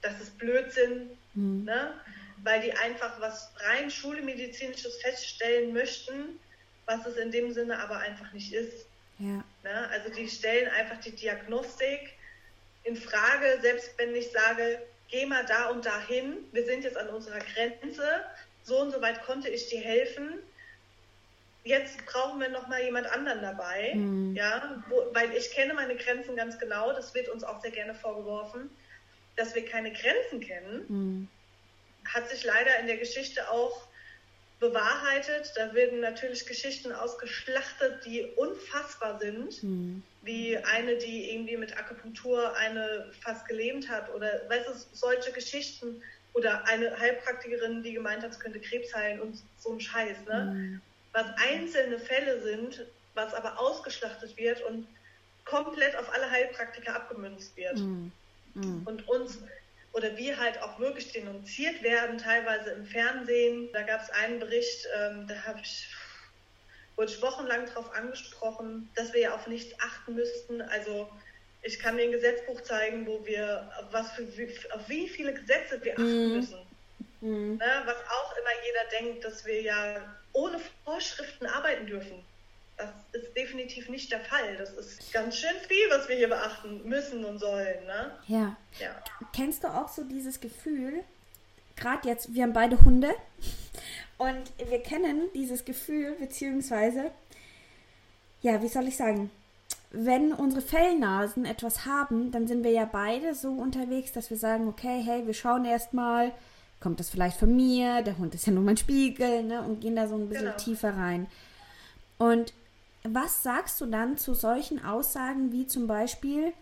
das 0.03 0.21
ist 0.21 0.39
Blödsinn, 0.39 1.17
mhm. 1.35 1.65
ne? 1.65 1.95
weil 2.43 2.61
die 2.61 2.73
einfach 2.73 3.21
was 3.21 3.51
rein 3.57 3.91
schulmedizinisches 3.91 4.97
feststellen 5.01 5.73
möchten, 5.73 6.39
was 6.87 7.07
es 7.07 7.17
in 7.17 7.31
dem 7.31 7.53
Sinne 7.53 7.79
aber 7.79 7.99
einfach 7.99 8.33
nicht 8.33 8.53
ist. 8.53 8.87
Ja. 9.19 9.45
Ne? 9.63 9.89
Also 9.91 10.11
die 10.11 10.29
stellen 10.29 10.69
einfach 10.71 11.01
die 11.01 11.15
Diagnostik 11.15 12.15
in 12.85 12.97
Frage, 12.97 13.59
selbst 13.61 13.93
wenn 13.99 14.15
ich 14.15 14.31
sage, 14.31 14.81
geh 15.11 15.27
mal 15.27 15.45
da 15.45 15.69
und 15.69 15.85
dahin, 15.85 16.49
wir 16.53 16.65
sind 16.65 16.85
jetzt 16.85 16.97
an 16.97 17.09
unserer 17.09 17.41
Grenze, 17.41 18.25
so 18.63 18.79
und 18.81 18.91
so 18.91 19.01
weit 19.03 19.23
konnte 19.25 19.49
ich 19.49 19.69
dir 19.69 19.81
helfen. 19.81 20.39
Jetzt 21.65 22.05
brauchen 22.07 22.41
wir 22.41 22.49
noch 22.49 22.69
mal 22.69 22.83
jemand 22.83 23.07
anderen 23.13 23.43
dabei, 23.43 23.93
mhm. 23.95 24.35
ja, 24.35 24.83
wo, 24.89 25.05
weil 25.13 25.33
ich 25.37 25.51
kenne 25.51 25.75
meine 25.75 25.95
Grenzen 25.97 26.37
ganz 26.37 26.59
genau. 26.59 26.93
Das 26.93 27.15
wird 27.15 27.29
uns 27.29 27.45
auch 27.45 27.61
sehr 27.61 27.71
gerne 27.71 27.95
vorgeworfen, 27.95 28.71
dass 29.37 29.55
wir 29.55 29.65
keine 29.67 29.93
Grenzen 29.93 30.41
kennen. 30.41 30.85
Mhm. 30.89 31.29
Hat 32.07 32.31
sich 32.31 32.45
leider 32.45 32.79
in 32.79 32.87
der 32.87 32.97
Geschichte 32.97 33.51
auch 33.51 33.90
bewahrheitet. 34.61 35.53
Da 35.57 35.75
werden 35.75 36.01
natürlich 36.01 36.47
Geschichten 36.47 36.93
ausgeschlachtet, 36.93 38.05
die 38.05 38.25
unfassbar 38.37 39.19
sind. 39.19 39.63
Mhm. 39.63 40.03
Wie 40.23 40.57
eine, 40.59 40.97
die 40.97 41.33
irgendwie 41.33 41.57
mit 41.57 41.77
Akupunktur 41.77 42.55
eine 42.57 43.11
fast 43.21 43.49
gelähmt 43.49 43.89
hat. 43.89 44.15
Oder 44.15 44.43
weißt 44.49 44.69
du, 44.69 44.73
solche 44.93 45.33
Geschichten. 45.33 46.03
Oder 46.35 46.65
eine 46.69 46.97
Heilpraktikerin, 46.97 47.83
die 47.83 47.95
gemeint 47.95 48.23
hat, 48.23 48.31
es 48.31 48.39
könnte 48.39 48.61
Krebs 48.61 48.95
heilen 48.95 49.21
und 49.21 49.43
so 49.59 49.73
ein 49.73 49.81
Scheiß. 49.81 50.27
Ne? 50.29 50.45
Mhm. 50.55 50.81
Was 51.13 51.27
einzelne 51.39 51.99
Fälle 51.99 52.41
sind, 52.43 52.87
was 53.15 53.35
aber 53.35 53.59
ausgeschlachtet 53.59 54.37
wird 54.37 54.63
und 54.63 54.87
komplett 55.45 55.97
auf 55.97 56.13
alle 56.13 56.31
Heilpraktiker 56.31 56.95
abgemünzt 56.95 57.57
wird. 57.57 57.79
Mhm. 57.79 58.13
Und 58.85 59.09
uns 59.09 59.39
oder 59.93 60.17
wir 60.17 60.39
halt 60.39 60.63
auch 60.63 60.79
wirklich 60.79 61.13
denunziert 61.13 61.83
werden, 61.83 62.19
teilweise 62.19 62.71
im 62.71 62.87
Fernsehen. 62.87 63.69
Da 63.73 63.83
gab 63.83 64.03
es 64.03 64.11
einen 64.11 64.39
Bericht, 64.39 64.87
ähm, 64.97 65.27
da 65.27 65.35
habe 65.45 65.61
ich 65.61 65.89
wurde 66.97 67.13
ich 67.13 67.23
wochenlang 67.23 67.65
darauf 67.65 67.91
angesprochen, 67.95 68.91
dass 68.95 69.15
wir 69.15 69.23
ja 69.23 69.35
auf 69.35 69.47
nichts 69.47 69.75
achten 69.81 70.15
müssten. 70.15 70.61
Also 70.61 71.09
ich 71.63 71.79
kann 71.79 71.97
dir 71.97 72.05
ein 72.05 72.13
Gesetzbuch 72.13 72.61
zeigen, 72.61 73.07
wo 73.07 73.25
wir 73.25 73.71
was 73.91 74.13
für, 74.13 74.27
auf 74.75 74.89
wie 74.89 75.09
viele 75.09 75.33
Gesetze 75.33 75.83
wir 75.83 75.95
achten 75.95 76.29
mhm. 76.29 76.37
müssen. 76.37 76.59
Mhm. 77.23 77.57
Ne, 77.57 77.83
was 77.87 77.97
auch 77.97 78.37
immer 78.37 78.51
jeder 78.67 79.01
denkt, 79.01 79.25
dass 79.25 79.47
wir 79.47 79.63
ja 79.63 80.15
ohne 80.33 80.61
Vorschriften 80.85 81.47
arbeiten 81.47 81.87
dürfen. 81.87 82.23
Das 83.13 83.23
ist 83.23 83.37
definitiv 83.37 83.89
nicht 83.89 84.11
der 84.11 84.21
Fall. 84.21 84.57
Das 84.57 84.71
ist 84.71 85.13
ganz 85.13 85.37
schön 85.37 85.55
viel, 85.69 85.91
was 85.91 86.09
wir 86.09 86.17
hier 86.17 86.29
beachten 86.29 86.89
müssen 86.89 87.25
und 87.25 87.39
sollen. 87.39 87.85
Ne? 87.87 88.11
Ja. 88.27 88.57
ja. 88.81 89.03
Kennst 89.33 89.65
du 89.65 89.69
auch 89.69 89.89
so 89.89 90.05
dieses 90.05 90.41
Gefühl, 90.41 91.03
gerade 91.77 92.09
jetzt, 92.09 92.35
wir 92.35 92.43
haben 92.43 92.53
beide 92.53 92.83
Hunde 92.85 93.11
und 94.19 94.53
wir 94.69 94.83
kennen 94.83 95.29
dieses 95.35 95.65
Gefühl, 95.65 96.17
beziehungsweise, 96.19 97.11
ja, 98.43 98.63
wie 98.63 98.69
soll 98.69 98.89
ich 98.89 98.97
sagen, 98.97 99.31
wenn 99.93 100.33
unsere 100.33 100.63
Fellnasen 100.63 101.45
etwas 101.45 101.85
haben, 101.85 102.31
dann 102.31 102.47
sind 102.47 102.63
wir 102.63 102.71
ja 102.71 102.85
beide 102.85 103.35
so 103.35 103.51
unterwegs, 103.51 104.13
dass 104.13 104.31
wir 104.31 104.37
sagen, 104.37 104.69
okay, 104.69 105.03
hey, 105.05 105.27
wir 105.27 105.35
schauen 105.35 105.65
erstmal, 105.65 106.33
kommt 106.79 107.01
das 107.01 107.11
vielleicht 107.11 107.37
von 107.37 107.55
mir, 107.55 108.03
der 108.03 108.17
Hund 108.19 108.35
ist 108.35 108.47
ja 108.47 108.53
nur 108.53 108.63
mein 108.63 108.77
Spiegel, 108.77 109.43
ne, 109.43 109.63
und 109.63 109.81
gehen 109.81 109.97
da 109.97 110.07
so 110.07 110.15
ein 110.15 110.29
bisschen 110.29 110.47
genau. 110.47 110.57
tiefer 110.57 110.97
rein. 110.97 111.27
Und 112.19 112.53
was 113.03 113.43
sagst 113.43 113.81
du 113.81 113.87
dann 113.87 114.19
zu 114.19 114.35
solchen 114.35 114.85
Aussagen 114.85 115.53
wie 115.53 115.67
zum 115.67 115.87
Beispiel, 115.87 116.53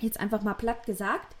jetzt 0.00 0.20
einfach 0.20 0.42
mal 0.42 0.54
platt 0.54 0.86
gesagt, 0.86 1.34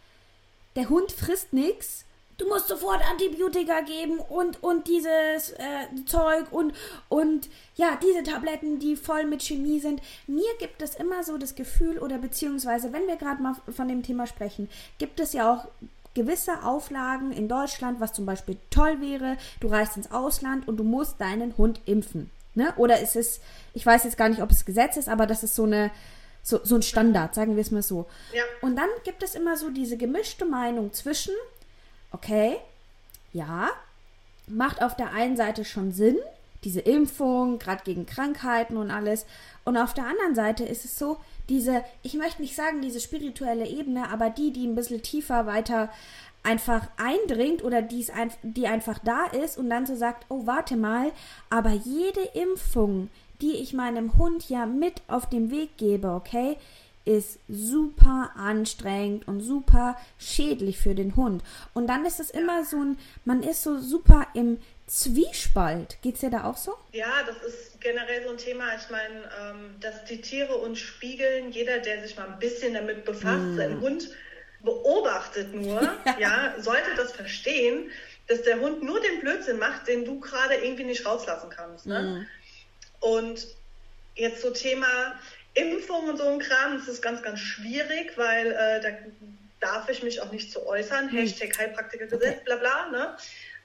der 0.74 0.88
Hund 0.88 1.12
frisst 1.12 1.52
nichts, 1.52 2.04
du 2.38 2.46
musst 2.48 2.68
sofort 2.68 3.00
Antibiotika 3.08 3.80
geben 3.80 4.18
und, 4.18 4.62
und 4.62 4.88
dieses 4.88 5.50
äh, 5.52 6.04
Zeug 6.06 6.52
und, 6.52 6.74
und 7.08 7.48
ja, 7.76 7.98
diese 8.02 8.22
Tabletten, 8.22 8.78
die 8.78 8.96
voll 8.96 9.24
mit 9.24 9.42
Chemie 9.42 9.80
sind. 9.80 10.02
Mir 10.26 10.50
gibt 10.58 10.82
es 10.82 10.94
immer 10.96 11.24
so 11.24 11.38
das 11.38 11.54
Gefühl, 11.54 11.98
oder 11.98 12.18
beziehungsweise, 12.18 12.92
wenn 12.92 13.06
wir 13.06 13.16
gerade 13.16 13.42
mal 13.42 13.56
von 13.74 13.88
dem 13.88 14.02
Thema 14.02 14.26
sprechen, 14.26 14.68
gibt 14.98 15.20
es 15.20 15.32
ja 15.32 15.52
auch 15.52 15.66
gewisse 16.14 16.64
Auflagen 16.64 17.30
in 17.30 17.48
Deutschland, 17.48 18.00
was 18.00 18.12
zum 18.12 18.26
Beispiel 18.26 18.56
toll 18.70 19.00
wäre, 19.00 19.36
du 19.60 19.68
reist 19.68 19.96
ins 19.96 20.10
Ausland 20.10 20.66
und 20.66 20.78
du 20.78 20.84
musst 20.84 21.20
deinen 21.20 21.56
Hund 21.56 21.80
impfen. 21.84 22.30
Ne? 22.56 22.72
Oder 22.76 23.00
ist 23.00 23.16
es, 23.16 23.40
ich 23.74 23.84
weiß 23.84 24.04
jetzt 24.04 24.16
gar 24.16 24.28
nicht, 24.28 24.42
ob 24.42 24.50
es 24.50 24.64
Gesetz 24.64 24.96
ist, 24.96 25.08
aber 25.08 25.26
das 25.26 25.42
ist 25.42 25.54
so 25.54 25.64
eine 25.64 25.90
so, 26.42 26.60
so 26.62 26.76
ein 26.76 26.82
Standard, 26.82 27.34
sagen 27.34 27.56
wir 27.56 27.60
es 27.60 27.72
mal 27.72 27.82
so. 27.82 28.06
Ja. 28.32 28.44
Und 28.62 28.76
dann 28.76 28.88
gibt 29.02 29.24
es 29.24 29.34
immer 29.34 29.56
so 29.56 29.68
diese 29.70 29.96
gemischte 29.96 30.44
Meinung 30.44 30.92
zwischen, 30.92 31.34
okay, 32.12 32.56
ja, 33.32 33.70
macht 34.46 34.80
auf 34.80 34.94
der 34.94 35.12
einen 35.12 35.36
Seite 35.36 35.64
schon 35.64 35.90
Sinn, 35.92 36.16
diese 36.62 36.80
Impfung, 36.80 37.58
gerade 37.58 37.82
gegen 37.82 38.06
Krankheiten 38.06 38.76
und 38.76 38.92
alles. 38.92 39.26
Und 39.64 39.76
auf 39.76 39.92
der 39.92 40.06
anderen 40.06 40.36
Seite 40.36 40.64
ist 40.64 40.84
es 40.84 40.96
so, 40.96 41.18
diese, 41.48 41.84
ich 42.04 42.14
möchte 42.14 42.42
nicht 42.42 42.54
sagen, 42.54 42.80
diese 42.80 43.00
spirituelle 43.00 43.66
Ebene, 43.66 44.08
aber 44.10 44.30
die, 44.30 44.52
die 44.52 44.66
ein 44.66 44.76
bisschen 44.76 45.02
tiefer 45.02 45.46
weiter 45.46 45.90
einfach 46.46 46.88
eindringt 46.96 47.64
oder 47.64 47.82
die's 47.82 48.08
ein, 48.08 48.30
die 48.42 48.68
einfach 48.68 48.98
da 49.00 49.26
ist 49.26 49.58
und 49.58 49.68
dann 49.68 49.84
so 49.84 49.96
sagt, 49.96 50.26
oh 50.28 50.46
warte 50.46 50.76
mal, 50.76 51.10
aber 51.50 51.70
jede 51.70 52.22
Impfung, 52.34 53.10
die 53.40 53.56
ich 53.56 53.72
meinem 53.72 54.16
Hund 54.16 54.48
ja 54.48 54.64
mit 54.64 55.02
auf 55.08 55.28
den 55.28 55.50
Weg 55.50 55.76
gebe, 55.76 56.08
okay, 56.08 56.56
ist 57.04 57.38
super 57.48 58.32
anstrengend 58.36 59.28
und 59.28 59.40
super 59.40 59.96
schädlich 60.18 60.78
für 60.78 60.94
den 60.94 61.14
Hund. 61.14 61.42
Und 61.72 61.88
dann 61.88 62.04
ist 62.04 62.18
es 62.18 62.30
immer 62.30 62.64
so 62.64 62.78
ein, 62.78 62.98
man 63.24 63.42
ist 63.42 63.62
so 63.62 63.78
super 63.78 64.26
im 64.34 64.58
Zwiespalt. 64.86 65.98
Geht 66.02 66.14
es 66.14 66.20
dir 66.20 66.30
da 66.30 66.44
auch 66.44 66.56
so? 66.56 66.74
Ja, 66.92 67.22
das 67.26 67.36
ist 67.42 67.80
generell 67.80 68.24
so 68.24 68.30
ein 68.30 68.38
Thema. 68.38 68.64
Ich 68.76 68.90
meine, 68.90 69.24
ähm, 69.40 69.76
dass 69.80 70.04
die 70.04 70.20
Tiere 70.20 70.56
uns 70.56 70.78
spiegeln, 70.78 71.50
jeder, 71.50 71.78
der 71.78 72.02
sich 72.02 72.16
mal 72.16 72.28
ein 72.28 72.38
bisschen 72.38 72.74
damit 72.74 73.04
befasst, 73.04 73.44
mm. 73.44 73.56
sein 73.56 73.80
Hund 73.80 74.10
beobachtet 74.66 75.54
nur, 75.54 75.80
ja. 76.04 76.16
ja, 76.18 76.54
sollte 76.58 76.94
das 76.96 77.12
verstehen, 77.12 77.90
dass 78.26 78.42
der 78.42 78.60
Hund 78.60 78.82
nur 78.82 79.00
den 79.00 79.20
Blödsinn 79.20 79.58
macht, 79.58 79.88
den 79.88 80.04
du 80.04 80.20
gerade 80.20 80.56
irgendwie 80.56 80.84
nicht 80.84 81.06
rauslassen 81.06 81.48
kannst. 81.48 81.86
Ne? 81.86 82.02
Mhm. 82.02 82.26
Und 83.00 83.46
jetzt 84.16 84.42
so 84.42 84.50
Thema 84.50 85.18
Impfung 85.54 86.08
und 86.08 86.18
so 86.18 86.28
ein 86.28 86.38
Kram, 86.38 86.78
das 86.78 86.88
ist 86.88 87.00
ganz, 87.00 87.22
ganz 87.22 87.40
schwierig, 87.40 88.12
weil 88.16 88.48
äh, 88.52 88.80
da 88.80 88.88
darf 89.60 89.88
ich 89.88 90.02
mich 90.02 90.20
auch 90.20 90.32
nicht 90.32 90.52
zu 90.52 90.66
äußern. 90.66 91.06
Mhm. 91.06 91.18
Hashtag 91.18 91.56
Heilpraktikergesetz, 91.58 92.22
okay. 92.22 92.40
bla 92.44 92.56
bla. 92.56 92.90
Ne? 92.90 93.16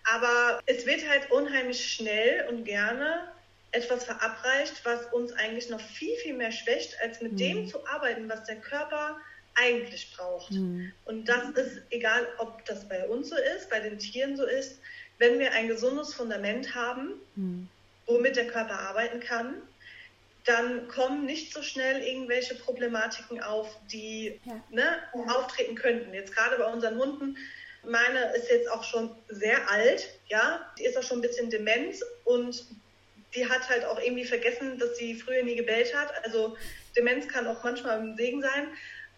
Aber 0.03 0.61
es 0.67 0.85
wird 0.85 1.07
halt 1.09 1.29
unheimlich 1.31 1.93
schnell 1.93 2.47
und 2.49 2.63
gerne 2.63 3.27
etwas 3.71 4.05
verabreicht, 4.05 4.81
was 4.83 5.05
uns 5.13 5.31
eigentlich 5.33 5.69
noch 5.69 5.79
viel, 5.79 6.15
viel 6.17 6.33
mehr 6.33 6.51
schwächt, 6.51 6.97
als 7.01 7.21
mit 7.21 7.33
mhm. 7.33 7.37
dem 7.37 7.67
zu 7.67 7.85
arbeiten, 7.87 8.29
was 8.29 8.43
der 8.43 8.57
Körper 8.57 9.17
eigentlich 9.55 10.13
braucht. 10.15 10.51
Mhm. 10.51 10.91
Und 11.05 11.25
das 11.25 11.49
ist 11.51 11.81
egal, 11.89 12.27
ob 12.37 12.65
das 12.65 12.87
bei 12.87 13.07
uns 13.07 13.29
so 13.29 13.35
ist, 13.35 13.69
bei 13.69 13.79
den 13.79 13.99
Tieren 13.99 14.37
so 14.37 14.45
ist, 14.45 14.79
wenn 15.17 15.39
wir 15.39 15.51
ein 15.51 15.67
gesundes 15.67 16.13
Fundament 16.13 16.73
haben, 16.73 17.13
mhm. 17.35 17.67
womit 18.07 18.35
der 18.35 18.47
Körper 18.47 18.79
arbeiten 18.79 19.19
kann, 19.19 19.61
dann 20.45 20.87
kommen 20.87 21.25
nicht 21.25 21.53
so 21.53 21.61
schnell 21.61 22.01
irgendwelche 22.01 22.55
Problematiken 22.55 23.41
auf, 23.41 23.77
die 23.91 24.39
ja. 24.45 24.63
ne, 24.71 24.97
auftreten 25.13 25.75
könnten. 25.75 26.13
Jetzt 26.13 26.35
gerade 26.35 26.57
bei 26.57 26.65
unseren 26.65 26.97
Hunden, 26.97 27.37
meine 27.83 28.33
ist 28.35 28.49
jetzt 28.49 28.69
auch 28.69 28.83
schon 28.83 29.15
sehr 29.27 29.69
alt, 29.69 30.07
ja, 30.27 30.71
die 30.77 30.85
ist 30.85 30.97
auch 30.97 31.03
schon 31.03 31.19
ein 31.19 31.21
bisschen 31.21 31.49
dement 31.49 31.95
und 32.25 32.65
die 33.35 33.47
hat 33.47 33.69
halt 33.69 33.85
auch 33.85 33.99
irgendwie 33.99 34.25
vergessen, 34.25 34.77
dass 34.77 34.97
sie 34.97 35.15
früher 35.15 35.43
nie 35.43 35.55
gebellt 35.55 35.95
hat. 35.95 36.11
Also 36.25 36.57
Demenz 36.95 37.27
kann 37.27 37.47
auch 37.47 37.63
manchmal 37.63 37.99
ein 37.99 38.17
Segen 38.17 38.41
sein. 38.41 38.67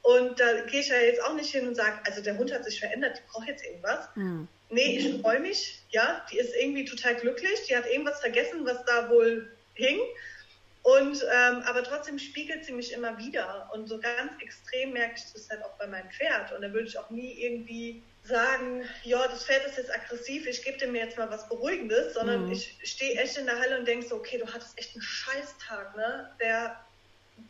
Und 0.03 0.38
da 0.38 0.62
gehe 0.65 0.81
ich 0.81 0.89
ja 0.89 0.98
jetzt 0.98 1.24
auch 1.24 1.33
nicht 1.33 1.51
hin 1.51 1.65
und 1.65 1.75
sage, 1.75 1.98
also 2.05 2.22
der 2.22 2.38
Hund 2.38 2.53
hat 2.53 2.65
sich 2.65 2.79
verändert, 2.79 3.17
die 3.17 3.31
braucht 3.31 3.48
jetzt 3.48 3.65
irgendwas. 3.65 4.10
Mhm. 4.15 4.48
Nee, 4.69 4.98
ich 4.98 5.22
freue 5.22 5.39
mich, 5.39 5.81
ja, 5.89 6.25
die 6.31 6.39
ist 6.39 6.53
irgendwie 6.55 6.83
total 6.83 7.15
glücklich, 7.15 7.67
die 7.69 7.75
hat 7.75 7.86
irgendwas 7.89 8.19
vergessen, 8.19 8.65
was 8.65 8.83
da 8.86 9.10
wohl 9.10 9.55
hing. 9.75 10.00
Und 10.81 11.24
ähm, 11.31 11.63
aber 11.65 11.83
trotzdem 11.83 12.19
spiegelt 12.19 12.65
sie 12.65 12.74
mich 12.74 12.91
immer 12.91 13.17
wieder. 13.17 13.69
Und 13.74 13.88
so 13.88 13.98
ganz 14.00 14.33
extrem 14.41 14.91
merke 14.91 15.15
ich 15.15 15.31
das 15.31 15.50
halt 15.50 15.63
auch 15.63 15.77
bei 15.77 15.88
meinem 15.88 16.12
Pferd. 16.12 16.51
Und 16.51 16.62
da 16.62 16.74
würde 16.74 16.88
ich 16.88 16.98
auch 16.98 17.10
nie 17.10 17.41
irgendwie 17.41 18.03
sagen, 18.24 18.83
ja, 19.03 19.25
das 19.27 19.45
Pferd 19.45 19.65
ist 19.65 19.77
jetzt 19.77 19.93
aggressiv, 19.93 20.45
ich 20.45 20.63
gebe 20.63 20.77
dem 20.77 20.95
jetzt 20.95 21.17
mal 21.17 21.29
was 21.29 21.48
Beruhigendes, 21.48 22.13
sondern 22.13 22.48
mhm. 22.48 22.51
ich 22.51 22.77
stehe 22.83 23.17
echt 23.17 23.38
in 23.38 23.45
der 23.45 23.57
Halle 23.57 23.79
und 23.79 23.88
denke 23.88 24.05
so, 24.05 24.15
okay, 24.15 24.38
du 24.38 24.53
hattest 24.53 24.77
echt 24.77 24.93
einen 24.95 25.01
Scheißtag, 25.01 25.95
ne? 25.95 26.29
Der 26.41 26.77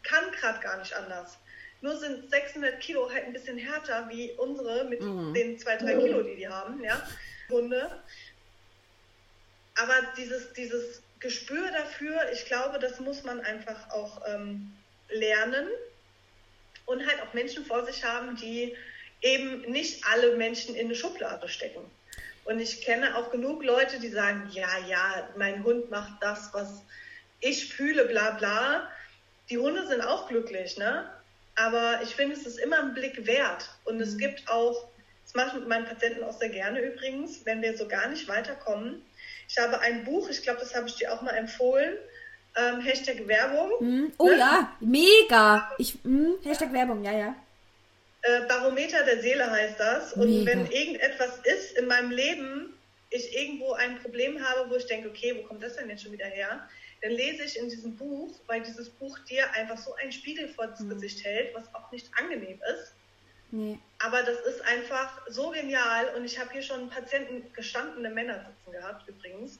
kann 0.04 0.32
gerade 0.40 0.60
gar 0.60 0.78
nicht 0.78 0.96
anders. 0.96 1.40
Nur 1.84 1.98
sind 1.98 2.32
600 2.32 2.80
Kilo 2.80 3.12
halt 3.12 3.26
ein 3.26 3.34
bisschen 3.34 3.58
härter 3.58 4.08
wie 4.10 4.32
unsere 4.38 4.86
mit 4.86 5.02
mhm. 5.02 5.34
den 5.34 5.60
2, 5.60 5.76
3 5.76 5.96
Kilo, 5.98 6.24
die 6.24 6.38
die 6.38 6.48
haben, 6.48 6.82
ja, 6.82 7.06
Hunde. 7.50 8.02
Aber 9.76 9.94
dieses, 10.16 10.54
dieses 10.54 11.02
Gespür 11.20 11.70
dafür, 11.72 12.32
ich 12.32 12.46
glaube, 12.46 12.80
das 12.80 13.02
muss 13.02 13.26
man 13.26 13.42
einfach 13.42 13.92
auch 13.92 14.22
ähm, 14.30 14.72
lernen 15.10 15.68
und 16.86 17.06
halt 17.06 17.22
auch 17.22 17.34
Menschen 17.34 17.66
vor 17.66 17.86
sich 17.86 18.02
haben, 18.06 18.38
die 18.38 18.78
eben 19.22 19.70
nicht 19.70 20.06
alle 20.06 20.38
Menschen 20.38 20.76
in 20.76 20.86
eine 20.86 20.96
Schublade 20.96 21.50
stecken. 21.50 21.82
Und 22.46 22.62
ich 22.62 22.82
kenne 22.82 23.18
auch 23.18 23.30
genug 23.30 23.62
Leute, 23.62 24.00
die 24.00 24.10
sagen, 24.10 24.50
ja, 24.54 24.70
ja, 24.88 25.28
mein 25.36 25.66
Hund 25.66 25.92
macht 25.92 26.24
das, 26.24 26.54
was 26.54 26.82
ich 27.42 27.74
fühle, 27.74 28.06
bla 28.06 28.32
bla. 28.32 28.90
Die 29.50 29.58
Hunde 29.58 29.86
sind 29.86 30.00
auch 30.00 30.30
glücklich, 30.30 30.78
ne? 30.78 31.12
Aber 31.56 32.00
ich 32.02 32.16
finde, 32.16 32.36
es 32.36 32.46
ist 32.46 32.60
immer 32.60 32.80
ein 32.80 32.94
Blick 32.94 33.26
wert. 33.26 33.70
Und 33.86 34.02
es 34.02 34.18
gibt 34.18 34.50
auch, 34.50 34.88
das 35.24 35.36
mache 35.36 35.50
ich 35.50 35.54
mit 35.54 35.68
meinen 35.68 35.86
Patienten 35.86 36.24
auch 36.24 36.38
sehr 36.38 36.50
gerne 36.50 36.82
übrigens, 36.82 37.46
wenn 37.46 37.62
wir 37.62 37.78
so 37.78 37.88
gar 37.88 38.08
nicht 38.08 38.28
weiterkommen. 38.28 39.04
Ich 39.48 39.58
habe 39.58 39.80
ein 39.80 40.04
Buch, 40.04 40.30
ich 40.30 40.42
glaube, 40.42 40.60
das 40.60 40.74
habe 40.76 40.88
ich 40.88 40.96
dir 40.96 41.14
auch 41.14 41.22
mal 41.22 41.36
empfohlen. 41.36 41.96
Ähm, 42.56 42.82
Hashtag 42.82 43.28
Werbung. 43.28 43.72
Mhm. 43.80 44.14
Oh 44.18 44.28
ne? 44.28 44.38
ja, 44.38 44.78
mega. 44.80 45.72
Ich, 45.78 46.04
mh, 46.04 46.44
Hashtag 46.44 46.72
Werbung, 46.74 47.04
ja, 47.04 47.12
ja. 47.12 47.36
Äh, 48.24 48.42
Barometer 48.48 49.04
der 49.04 49.22
Seele 49.22 49.50
heißt 49.50 49.80
das. 49.80 50.14
Und 50.14 50.30
Mega. 50.30 50.52
wenn 50.52 50.72
irgendetwas 50.72 51.40
ist 51.44 51.78
in 51.78 51.88
meinem 51.88 52.12
Leben, 52.12 52.74
ich 53.10 53.36
irgendwo 53.36 53.74
ein 53.74 54.00
Problem 54.00 54.44
habe, 54.44 54.70
wo 54.70 54.76
ich 54.76 54.86
denke, 54.86 55.10
okay, 55.10 55.36
wo 55.38 55.48
kommt 55.48 55.62
das 55.62 55.76
denn 55.76 55.90
jetzt 55.90 56.04
schon 56.04 56.14
wieder 56.14 56.26
her? 56.26 56.68
Dann 57.04 57.12
lese 57.12 57.44
ich 57.44 57.60
in 57.60 57.70
diesem 57.70 57.98
Buch, 57.98 58.40
weil 58.48 58.62
dieses 58.62 58.90
Buch 58.90 59.20
dir 59.20 59.52
einfach 59.52 59.78
so 59.78 59.94
einen 59.96 60.14
Spiegel 60.14 60.48
vor 60.48 60.68
das 60.68 60.80
mhm. 60.80 60.90
Gesicht 60.92 61.24
hält, 61.26 61.54
was 61.54 61.64
auch 61.76 61.92
nicht 61.92 62.10
angenehm 62.18 62.62
ist. 62.74 62.94
Nee. 63.52 63.78
Aber 64.00 64.24
das 64.24 64.40
ist 64.40 64.62
einfach 64.62 65.22
so 65.28 65.50
genial 65.50 66.16
und 66.16 66.24
ich 66.24 66.40
habe 66.40 66.52
hier 66.54 66.62
schon 66.62 66.90
Patienten, 66.90 67.52
gestandene 67.54 68.10
Männer 68.10 68.40
sitzen 68.40 68.72
gehabt 68.72 69.08
übrigens, 69.10 69.60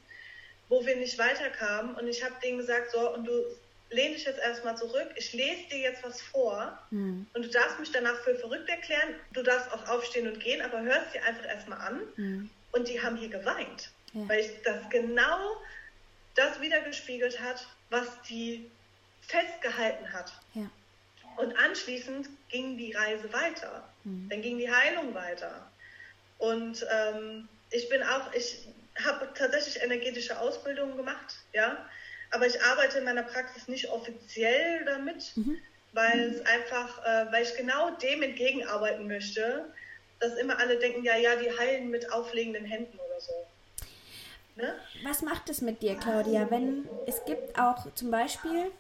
wo 0.70 0.86
wir 0.86 0.96
nicht 0.96 1.20
weiterkamen 1.20 1.96
und 1.96 2.08
ich 2.08 2.24
habe 2.24 2.34
denen 2.42 2.60
gesagt, 2.60 2.92
so, 2.92 3.14
und 3.14 3.26
du 3.26 3.44
lehne 3.90 4.16
dich 4.16 4.24
jetzt 4.24 4.40
erstmal 4.40 4.78
zurück, 4.78 5.10
ich 5.16 5.34
lese 5.34 5.68
dir 5.70 5.80
jetzt 5.80 6.02
was 6.04 6.22
vor 6.22 6.80
mhm. 6.92 7.28
und 7.34 7.46
du 7.46 7.50
darfst 7.50 7.78
mich 7.80 7.92
danach 7.92 8.20
für 8.22 8.36
verrückt 8.36 8.70
erklären, 8.70 9.16
du 9.34 9.44
darfst 9.44 9.70
auch 9.74 9.88
aufstehen 9.90 10.28
und 10.28 10.40
gehen, 10.40 10.62
aber 10.62 10.82
hörst 10.82 11.14
dir 11.14 11.24
einfach 11.26 11.46
erstmal 11.46 11.80
an. 11.80 12.02
Mhm. 12.16 12.50
Und 12.72 12.88
die 12.88 13.00
haben 13.02 13.18
hier 13.18 13.30
geweint, 13.30 13.92
ja. 14.14 14.28
weil 14.28 14.40
ich 14.40 14.50
das 14.64 14.90
genau 14.90 15.58
das 16.36 16.60
wiedergespiegelt 16.62 17.40
hat, 17.40 17.68
was 17.90 18.08
die 18.30 18.70
festgehalten 19.22 20.12
hat. 20.12 20.34
Ja. 20.54 20.70
Und 21.38 21.56
anschließend 21.58 22.30
ging 22.50 22.78
die 22.78 22.94
Reise 22.94 23.32
weiter. 23.34 23.88
Mhm. 24.04 24.30
Dann 24.30 24.42
ging 24.42 24.58
die 24.58 24.72
Heilung 24.72 25.14
weiter. 25.14 25.72
Und 26.38 26.86
ähm, 26.92 27.48
ich 27.72 27.90
bin 27.90 28.04
auch, 28.04 28.34
ich 28.34 28.68
habe 29.04 29.30
tatsächlich 29.34 29.82
energetische 29.82 30.40
Ausbildungen 30.40 30.98
gemacht, 30.98 31.38
ja 31.54 31.78
aber 32.34 32.48
ich 32.48 32.62
arbeite 32.64 32.98
in 32.98 33.06
meiner 33.06 33.24
Praxis 33.24 33.68
nicht 33.68 33.90
offiziell 33.90 34.84
damit, 34.86 35.32
mhm. 35.36 35.58
weil 35.94 36.20
es 36.20 36.46
einfach, 36.46 37.06
äh, 37.06 37.32
weil 37.32 37.44
ich 37.44 37.56
genau 37.56 37.92
dem 37.92 38.24
entgegenarbeiten 38.24 39.08
möchte, 39.08 39.66
dass 40.20 40.36
immer 40.38 40.58
alle 40.58 40.80
denken, 40.80 41.04
ja, 41.04 41.16
ja, 41.16 41.36
die 41.36 41.56
heilen 41.58 41.90
mit 41.90 42.12
auflegenden 42.12 42.66
Händen. 42.66 42.98
Ne? 44.56 44.76
Was 45.04 45.22
macht 45.22 45.50
es 45.50 45.62
mit 45.62 45.82
dir, 45.82 45.96
Claudia, 45.96 46.50
wenn 46.52 46.88
es 47.08 47.26
gibt 47.26 47.58
auch 47.60 47.92
zum 47.96 48.12
Beispiel, 48.12 48.72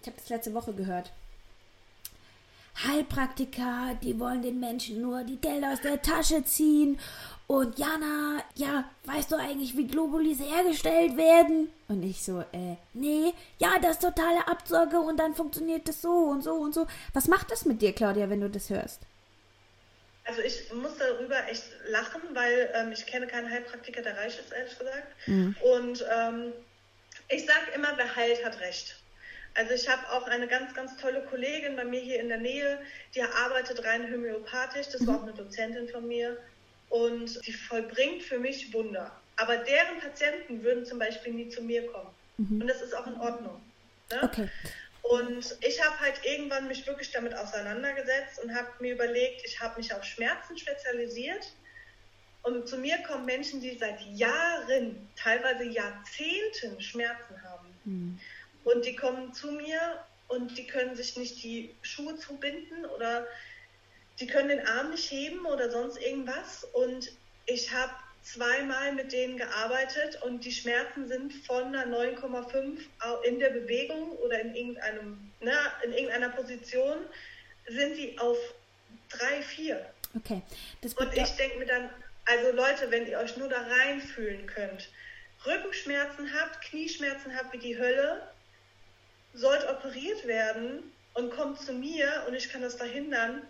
ich 0.00 0.06
habe 0.06 0.16
das 0.16 0.28
letzte 0.28 0.54
Woche 0.54 0.72
gehört, 0.72 1.12
Heilpraktiker, 2.86 3.96
die 4.02 4.18
wollen 4.18 4.42
den 4.42 4.58
Menschen 4.58 5.02
nur 5.02 5.24
die 5.24 5.36
Gelder 5.36 5.72
aus 5.72 5.80
der 5.80 6.00
Tasche 6.00 6.44
ziehen 6.44 6.98
und 7.46 7.78
Jana, 7.78 8.42
ja, 8.54 8.84
weißt 9.04 9.32
du 9.32 9.36
eigentlich, 9.36 9.76
wie 9.76 9.86
Globulis 9.86 10.38
hergestellt 10.40 11.16
werden? 11.16 11.68
Und 11.88 12.02
ich 12.02 12.22
so, 12.22 12.40
äh, 12.52 12.76
nee, 12.94 13.34
ja, 13.58 13.78
das 13.80 13.92
ist 13.92 14.02
totale 14.02 14.46
Absorge 14.48 14.98
und 15.00 15.18
dann 15.18 15.34
funktioniert 15.34 15.86
das 15.86 16.00
so 16.00 16.10
und 16.10 16.42
so 16.42 16.54
und 16.54 16.72
so. 16.72 16.86
Was 17.12 17.28
macht 17.28 17.50
das 17.50 17.66
mit 17.66 17.82
dir, 17.82 17.92
Claudia, 17.92 18.30
wenn 18.30 18.40
du 18.40 18.48
das 18.48 18.70
hörst? 18.70 19.02
Also 20.24 20.40
ich 20.40 20.72
muss 20.72 20.96
darüber 20.98 21.48
echt 21.48 21.64
lachen, 21.88 22.20
weil 22.32 22.70
ähm, 22.74 22.92
ich 22.92 23.06
kenne 23.06 23.26
keinen 23.26 23.50
Heilpraktiker, 23.50 24.02
der 24.02 24.16
reich 24.16 24.38
ist, 24.38 24.52
ehrlich 24.52 24.78
gesagt. 24.78 25.06
Mhm. 25.26 25.56
Und 25.60 26.04
ähm, 26.10 26.52
ich 27.28 27.44
sage 27.44 27.72
immer, 27.74 27.92
wer 27.96 28.14
heilt, 28.14 28.44
hat 28.44 28.60
recht. 28.60 28.96
Also 29.54 29.74
ich 29.74 29.88
habe 29.88 30.08
auch 30.10 30.26
eine 30.28 30.46
ganz, 30.46 30.74
ganz 30.74 30.96
tolle 30.96 31.22
Kollegin 31.24 31.76
bei 31.76 31.84
mir 31.84 32.00
hier 32.00 32.20
in 32.20 32.28
der 32.28 32.38
Nähe, 32.38 32.78
die 33.14 33.22
arbeitet 33.22 33.84
rein 33.84 34.10
homöopathisch. 34.12 34.88
Das 34.88 35.02
mhm. 35.02 35.06
war 35.08 35.16
auch 35.16 35.22
eine 35.22 35.32
Dozentin 35.32 35.88
von 35.88 36.06
mir 36.06 36.38
und 36.88 37.44
die 37.46 37.52
vollbringt 37.52 38.22
für 38.22 38.38
mich 38.38 38.72
Wunder. 38.72 39.10
Aber 39.36 39.56
deren 39.56 39.98
Patienten 40.00 40.62
würden 40.62 40.84
zum 40.84 40.98
Beispiel 40.98 41.32
nie 41.32 41.48
zu 41.48 41.62
mir 41.62 41.86
kommen. 41.90 42.10
Mhm. 42.38 42.62
Und 42.62 42.68
das 42.68 42.80
ist 42.80 42.94
auch 42.94 43.06
in 43.06 43.18
Ordnung. 43.18 43.60
Ne? 44.10 44.20
Okay. 44.22 44.48
Und 45.02 45.56
ich 45.60 45.84
habe 45.84 45.98
halt 45.98 46.24
irgendwann 46.24 46.68
mich 46.68 46.86
wirklich 46.86 47.10
damit 47.10 47.34
auseinandergesetzt 47.34 48.42
und 48.42 48.54
habe 48.54 48.68
mir 48.80 48.94
überlegt, 48.94 49.42
ich 49.44 49.60
habe 49.60 49.76
mich 49.76 49.92
auf 49.92 50.04
Schmerzen 50.04 50.56
spezialisiert. 50.56 51.52
Und 52.42 52.68
zu 52.68 52.78
mir 52.78 52.98
kommen 53.02 53.24
Menschen, 53.24 53.60
die 53.60 53.76
seit 53.78 54.00
Jahren, 54.00 55.08
teilweise 55.16 55.64
Jahrzehnten 55.64 56.80
Schmerzen 56.80 57.42
haben. 57.42 57.68
Mhm. 57.84 58.20
Und 58.64 58.84
die 58.84 58.96
kommen 58.96 59.32
zu 59.32 59.52
mir 59.52 60.04
und 60.28 60.56
die 60.56 60.66
können 60.66 60.96
sich 60.96 61.16
nicht 61.16 61.42
die 61.42 61.74
Schuhe 61.82 62.16
zubinden 62.16 62.86
oder 62.86 63.26
die 64.20 64.26
können 64.26 64.48
den 64.48 64.66
Arm 64.66 64.90
nicht 64.90 65.10
heben 65.10 65.44
oder 65.46 65.70
sonst 65.70 65.98
irgendwas. 65.98 66.64
Und 66.72 67.12
ich 67.46 67.72
habe 67.72 67.92
zweimal 68.22 68.92
mit 68.92 69.12
denen 69.12 69.36
gearbeitet 69.36 70.22
und 70.22 70.44
die 70.44 70.52
Schmerzen 70.52 71.08
sind 71.08 71.32
von 71.32 71.74
einer 71.74 71.86
9,5 71.96 72.78
in 73.24 73.38
der 73.38 73.50
Bewegung 73.50 74.12
oder 74.18 74.40
in, 74.40 74.54
irgendeinem, 74.54 75.30
ne, 75.40 75.52
in 75.84 75.92
irgendeiner 75.92 76.30
Position 76.30 76.98
sind 77.66 77.96
die 77.96 78.18
auf 78.18 78.38
3, 79.10 79.42
4. 79.42 79.86
Okay. 80.16 80.42
Und 80.96 81.16
ich 81.16 81.30
denke 81.36 81.58
mir 81.58 81.66
dann, 81.66 81.90
also 82.24 82.52
Leute, 82.52 82.90
wenn 82.90 83.06
ihr 83.06 83.18
euch 83.18 83.36
nur 83.36 83.48
da 83.48 83.60
reinfühlen 83.60 84.46
könnt, 84.46 84.90
Rückenschmerzen 85.44 86.32
habt, 86.32 86.60
Knieschmerzen 86.62 87.34
habt 87.36 87.52
wie 87.52 87.58
die 87.58 87.78
Hölle, 87.78 88.22
sollt 89.34 89.68
operiert 89.68 90.26
werden 90.26 90.92
und 91.14 91.30
kommt 91.30 91.60
zu 91.60 91.72
mir 91.72 92.24
und 92.28 92.34
ich 92.34 92.50
kann 92.50 92.62
das 92.62 92.76
verhindern, 92.76 93.42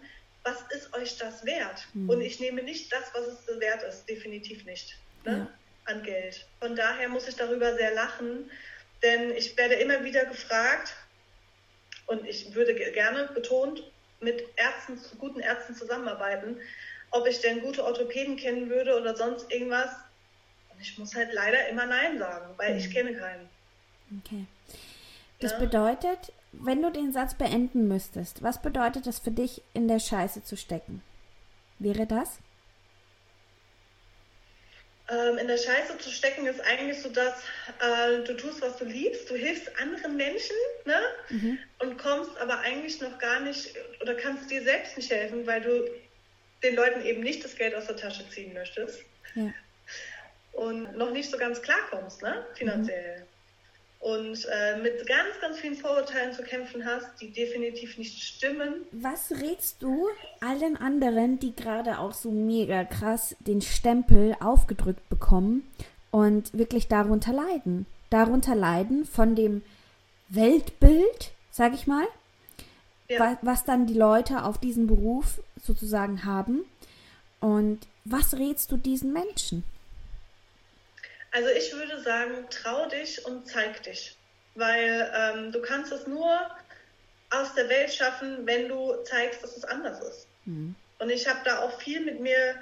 was 0.44 0.62
ist 0.70 0.92
euch 0.94 1.16
das 1.18 1.44
wert? 1.44 1.86
Mhm. 1.94 2.10
Und 2.10 2.20
ich 2.20 2.40
nehme 2.40 2.62
nicht 2.62 2.92
das, 2.92 3.12
was 3.14 3.26
es 3.26 3.60
wert 3.60 3.82
ist, 3.82 4.06
definitiv 4.08 4.64
nicht. 4.64 4.96
ne? 5.24 5.48
ja. 5.48 5.92
an 5.92 6.02
Geld. 6.02 6.46
Von 6.60 6.76
daher 6.76 7.08
muss 7.08 7.28
ich 7.28 7.36
darüber 7.36 7.74
sehr 7.76 7.94
lachen, 7.94 8.50
denn 9.02 9.32
ich 9.32 9.56
werde 9.56 9.74
immer 9.74 10.04
wieder 10.04 10.24
gefragt 10.26 10.94
und 12.06 12.26
ich 12.26 12.54
würde 12.54 12.74
gerne 12.74 13.28
betont 13.34 13.82
mit 14.20 14.44
Ärzten, 14.56 15.00
guten 15.18 15.40
Ärzten 15.40 15.74
zusammenarbeiten, 15.74 16.56
ob 17.10 17.26
ich 17.26 17.40
denn 17.40 17.60
gute 17.60 17.84
Orthopäden 17.84 18.36
kennen 18.36 18.70
würde 18.70 18.98
oder 18.98 19.16
sonst 19.16 19.50
irgendwas. 19.52 19.90
Und 20.70 20.80
ich 20.80 20.96
muss 20.98 21.14
halt 21.14 21.32
leider 21.32 21.68
immer 21.68 21.86
Nein 21.86 22.18
sagen, 22.18 22.54
weil 22.56 22.72
mhm. 22.72 22.78
ich 22.78 22.90
kenne 22.90 23.14
keinen. 23.14 23.48
Okay. 24.24 24.46
Das 25.40 25.58
bedeutet, 25.58 26.32
wenn 26.52 26.82
du 26.82 26.90
den 26.90 27.12
Satz 27.12 27.34
beenden 27.34 27.88
müsstest, 27.88 28.42
was 28.42 28.60
bedeutet 28.60 29.06
das 29.06 29.18
für 29.18 29.30
dich, 29.30 29.62
in 29.74 29.88
der 29.88 29.98
Scheiße 29.98 30.44
zu 30.44 30.56
stecken? 30.56 31.02
Wäre 31.78 32.06
das? 32.06 32.38
Ähm, 35.08 35.38
in 35.38 35.48
der 35.48 35.56
Scheiße 35.56 35.98
zu 35.98 36.10
stecken 36.10 36.46
ist 36.46 36.60
eigentlich 36.60 37.00
so, 37.02 37.08
dass 37.08 37.42
äh, 37.80 38.22
du 38.24 38.36
tust, 38.36 38.62
was 38.62 38.76
du 38.76 38.84
liebst, 38.84 39.28
du 39.28 39.34
hilfst 39.34 39.68
anderen 39.80 40.16
Menschen 40.16 40.56
ne? 40.84 41.00
Mhm. 41.30 41.58
und 41.80 41.98
kommst 41.98 42.36
aber 42.38 42.60
eigentlich 42.60 43.00
noch 43.00 43.18
gar 43.18 43.40
nicht 43.40 43.74
oder 44.00 44.14
kannst 44.14 44.50
dir 44.50 44.62
selbst 44.62 44.96
nicht 44.96 45.10
helfen, 45.10 45.46
weil 45.46 45.60
du 45.60 45.90
den 46.62 46.76
Leuten 46.76 47.04
eben 47.04 47.22
nicht 47.22 47.44
das 47.44 47.56
Geld 47.56 47.74
aus 47.74 47.86
der 47.86 47.96
Tasche 47.96 48.28
ziehen 48.28 48.52
möchtest 48.52 49.02
ja. 49.34 49.52
und 50.52 50.96
noch 50.96 51.10
nicht 51.10 51.30
so 51.30 51.36
ganz 51.36 51.60
klarkommst, 51.60 52.22
ne? 52.22 52.46
finanziell. 52.54 53.20
Mhm 53.20 53.31
und 54.02 54.48
äh, 54.50 54.78
mit 54.82 55.06
ganz, 55.06 55.40
ganz 55.40 55.58
vielen 55.58 55.76
Vorurteilen 55.76 56.32
zu 56.32 56.42
kämpfen 56.42 56.84
hast, 56.84 57.20
die 57.20 57.32
definitiv 57.32 57.98
nicht 57.98 58.20
stimmen. 58.20 58.84
Was 58.90 59.30
rätst 59.30 59.80
du 59.80 60.08
allen 60.40 60.76
anderen, 60.76 61.38
die 61.38 61.54
gerade 61.54 62.00
auch 62.00 62.12
so 62.12 62.32
mega 62.32 62.82
krass 62.82 63.36
den 63.38 63.62
Stempel 63.62 64.34
aufgedrückt 64.40 65.08
bekommen 65.08 65.68
und 66.10 66.52
wirklich 66.52 66.88
darunter 66.88 67.32
leiden? 67.32 67.86
Darunter 68.10 68.56
leiden 68.56 69.06
von 69.06 69.36
dem 69.36 69.62
Weltbild, 70.28 71.30
sag 71.52 71.72
ich 71.72 71.86
mal, 71.86 72.06
ja. 73.08 73.20
was, 73.20 73.36
was 73.42 73.64
dann 73.64 73.86
die 73.86 73.94
Leute 73.94 74.44
auf 74.44 74.58
diesen 74.58 74.88
Beruf 74.88 75.40
sozusagen 75.62 76.24
haben. 76.24 76.64
Und 77.38 77.78
was 78.04 78.34
rätst 78.34 78.72
du 78.72 78.76
diesen 78.76 79.12
Menschen? 79.12 79.62
Also 81.32 81.48
ich 81.48 81.72
würde 81.72 82.00
sagen, 82.02 82.46
trau 82.50 82.86
dich 82.86 83.24
und 83.24 83.48
zeig 83.48 83.82
dich, 83.82 84.16
weil 84.54 85.10
ähm, 85.14 85.52
du 85.52 85.60
kannst 85.62 85.90
es 85.90 86.06
nur 86.06 86.50
aus 87.30 87.54
der 87.54 87.68
Welt 87.70 87.92
schaffen, 87.92 88.46
wenn 88.46 88.68
du 88.68 89.02
zeigst, 89.04 89.42
dass 89.42 89.56
es 89.56 89.64
anders 89.64 90.00
ist. 90.00 90.26
Mhm. 90.44 90.74
Und 90.98 91.10
ich 91.10 91.26
habe 91.26 91.40
da 91.44 91.60
auch 91.60 91.80
viel 91.80 92.00
mit 92.00 92.20
mir 92.20 92.54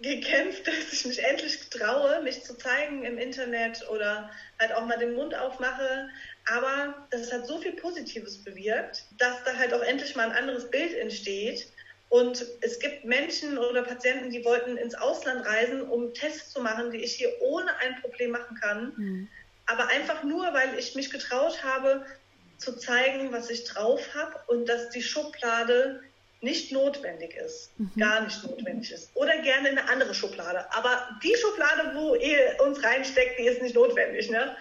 gekämpft, 0.00 0.66
dass 0.66 0.92
ich 0.92 1.06
mich 1.06 1.22
endlich 1.22 1.70
traue, 1.70 2.20
mich 2.22 2.42
zu 2.42 2.56
zeigen 2.58 3.04
im 3.04 3.16
Internet 3.16 3.88
oder 3.88 4.30
halt 4.58 4.72
auch 4.72 4.86
mal 4.86 4.98
den 4.98 5.14
Mund 5.14 5.34
aufmache. 5.34 6.08
Aber 6.46 7.06
das 7.10 7.32
hat 7.32 7.46
so 7.46 7.60
viel 7.60 7.72
Positives 7.72 8.42
bewirkt, 8.42 9.04
dass 9.18 9.44
da 9.44 9.56
halt 9.56 9.72
auch 9.72 9.82
endlich 9.82 10.16
mal 10.16 10.26
ein 10.30 10.36
anderes 10.36 10.68
Bild 10.68 10.94
entsteht 10.94 11.68
und 12.10 12.44
es 12.60 12.80
gibt 12.80 13.04
Menschen 13.04 13.56
oder 13.56 13.82
Patienten, 13.82 14.30
die 14.30 14.44
wollten 14.44 14.76
ins 14.76 14.96
Ausland 14.96 15.46
reisen, 15.46 15.82
um 15.82 16.12
Tests 16.12 16.52
zu 16.52 16.60
machen, 16.60 16.90
die 16.90 16.98
ich 16.98 17.14
hier 17.14 17.32
ohne 17.40 17.70
ein 17.78 18.00
Problem 18.00 18.32
machen 18.32 18.58
kann. 18.60 18.92
Mhm. 18.96 19.28
Aber 19.66 19.86
einfach 19.86 20.24
nur, 20.24 20.52
weil 20.52 20.76
ich 20.76 20.96
mich 20.96 21.10
getraut 21.10 21.62
habe, 21.62 22.04
zu 22.58 22.76
zeigen, 22.76 23.30
was 23.30 23.48
ich 23.48 23.62
drauf 23.62 24.00
habe 24.12 24.34
und 24.48 24.68
dass 24.68 24.90
die 24.90 25.02
Schublade 25.02 26.02
nicht 26.40 26.72
notwendig 26.72 27.36
ist, 27.36 27.70
mhm. 27.78 27.92
gar 27.96 28.22
nicht 28.22 28.42
notwendig 28.42 28.90
ist. 28.90 29.12
Oder 29.14 29.38
gerne 29.42 29.68
eine 29.68 29.88
andere 29.88 30.12
Schublade. 30.12 30.66
Aber 30.74 31.16
die 31.22 31.36
Schublade, 31.36 31.92
wo 31.94 32.16
ihr 32.16 32.56
uns 32.64 32.82
reinsteckt, 32.82 33.38
die 33.38 33.46
ist 33.46 33.62
nicht 33.62 33.76
notwendig. 33.76 34.28
Ne? 34.30 34.56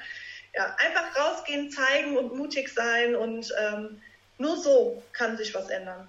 Ja, 0.54 0.76
einfach 0.78 1.18
rausgehen, 1.18 1.72
zeigen 1.72 2.16
und 2.16 2.36
mutig 2.36 2.70
sein 2.70 3.16
und 3.16 3.52
ähm, 3.60 4.00
nur 4.38 4.56
so 4.56 5.02
kann 5.14 5.36
sich 5.36 5.56
was 5.56 5.70
ändern. 5.70 6.08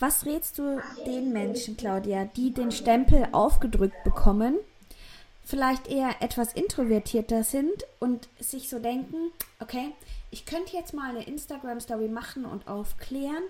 Was 0.00 0.24
rätst 0.24 0.58
du 0.58 0.80
den 1.04 1.30
Menschen, 1.30 1.76
Claudia, 1.76 2.24
die 2.24 2.54
den 2.54 2.72
Stempel 2.72 3.28
aufgedrückt 3.32 4.02
bekommen, 4.02 4.58
vielleicht 5.44 5.88
eher 5.88 6.16
etwas 6.20 6.54
introvertierter 6.54 7.44
sind 7.44 7.84
und 7.98 8.26
sich 8.38 8.70
so 8.70 8.78
denken, 8.78 9.30
okay, 9.58 9.92
ich 10.30 10.46
könnte 10.46 10.74
jetzt 10.74 10.94
mal 10.94 11.10
eine 11.10 11.26
Instagram-Story 11.26 12.08
machen 12.08 12.46
und 12.46 12.66
aufklären, 12.66 13.42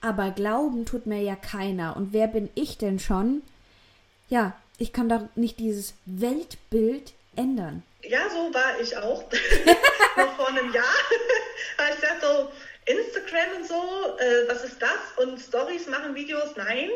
aber 0.00 0.30
glauben 0.30 0.86
tut 0.86 1.04
mir 1.04 1.20
ja 1.20 1.36
keiner. 1.36 1.94
Und 1.94 2.14
wer 2.14 2.26
bin 2.26 2.48
ich 2.54 2.78
denn 2.78 2.98
schon? 2.98 3.42
Ja, 4.30 4.56
ich 4.78 4.94
kann 4.94 5.10
doch 5.10 5.24
nicht 5.34 5.58
dieses 5.58 5.92
Weltbild 6.06 7.12
ändern. 7.36 7.82
Ja, 8.02 8.30
so 8.30 8.54
war 8.54 8.80
ich 8.80 8.96
auch. 8.96 9.24
Noch 10.16 10.32
vor 10.36 10.48
einem 10.48 10.72
Jahr. 10.72 10.84
ich 11.92 12.00
dachte 12.00 12.26
so, 12.26 12.48
Instagram 12.88 13.56
und 13.56 13.66
so, 13.66 14.18
äh, 14.18 14.48
was 14.48 14.64
ist 14.64 14.80
das? 14.80 14.98
Und 15.16 15.38
Stories 15.38 15.86
machen 15.86 16.14
Videos, 16.14 16.56
nein. 16.56 16.90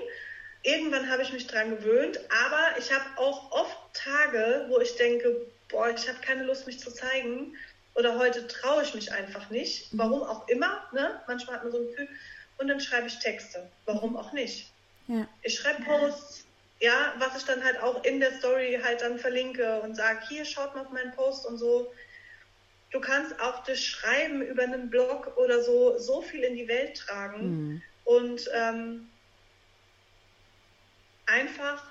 Irgendwann 0.62 1.11
habe 1.11 1.22
ich 1.22 1.33
mich 1.33 1.46
dran 1.46 1.70
gewöhnt, 1.70 2.18
aber 2.46 2.78
ich 2.78 2.92
habe 2.92 3.05
auch 3.16 3.50
oft 3.50 3.76
Tage, 3.92 4.66
wo 4.68 4.78
ich 4.78 4.94
denke, 4.96 5.46
boah, 5.68 5.90
ich 5.90 6.09
habe 6.09 6.18
keine 6.20 6.44
Lust, 6.44 6.66
mich 6.66 6.78
zu 6.78 6.92
zeigen. 6.92 7.57
Oder 7.94 8.18
heute 8.18 8.46
traue 8.46 8.83
ich 8.83 8.94
mich 8.94 9.12
einfach 9.12 9.50
nicht. 9.50 9.88
Warum 9.92 10.22
auch 10.22 10.48
immer. 10.48 10.88
Ne? 10.92 11.20
Manchmal 11.26 11.57
hat 11.57 11.64
man 11.64 11.72
so 11.72 11.78
ein 11.78 11.88
Gefühl. 11.88 12.09
Und 12.59 12.68
dann 12.68 12.81
schreibe 12.81 13.09
ich 13.09 13.18
Texte. 13.18 13.68
Warum 13.85 14.16
auch 14.16 14.33
nicht? 14.33 14.70
Ja. 15.09 15.26
Ich 15.42 15.59
schreibe 15.59 15.83
Posts, 15.83 16.46
ja, 16.81 17.12
was 17.18 17.37
ich 17.37 17.44
dann 17.44 17.62
halt 17.62 17.83
auch 17.83 18.02
in 18.05 18.20
der 18.20 18.33
Story 18.38 18.81
halt 18.83 19.02
dann 19.02 19.18
verlinke 19.18 19.81
und 19.83 19.96
sage, 19.96 20.20
hier 20.28 20.44
schaut 20.44 20.74
mal 20.74 20.83
auf 20.83 20.90
meinen 20.90 21.12
Post 21.12 21.44
und 21.44 21.59
so. 21.59 21.92
Du 22.92 23.00
kannst 23.00 23.40
auch 23.40 23.64
das 23.64 23.81
Schreiben 23.83 24.42
über 24.42 24.62
einen 24.62 24.90
Blog 24.90 25.37
oder 25.37 25.62
so 25.62 25.98
so 25.98 26.22
viel 26.22 26.44
in 26.44 26.55
die 26.55 26.68
Welt 26.68 26.96
tragen 26.98 27.46
mhm. 27.46 27.83
und 28.05 28.50
ähm, 28.55 29.09
einfach 31.26 31.90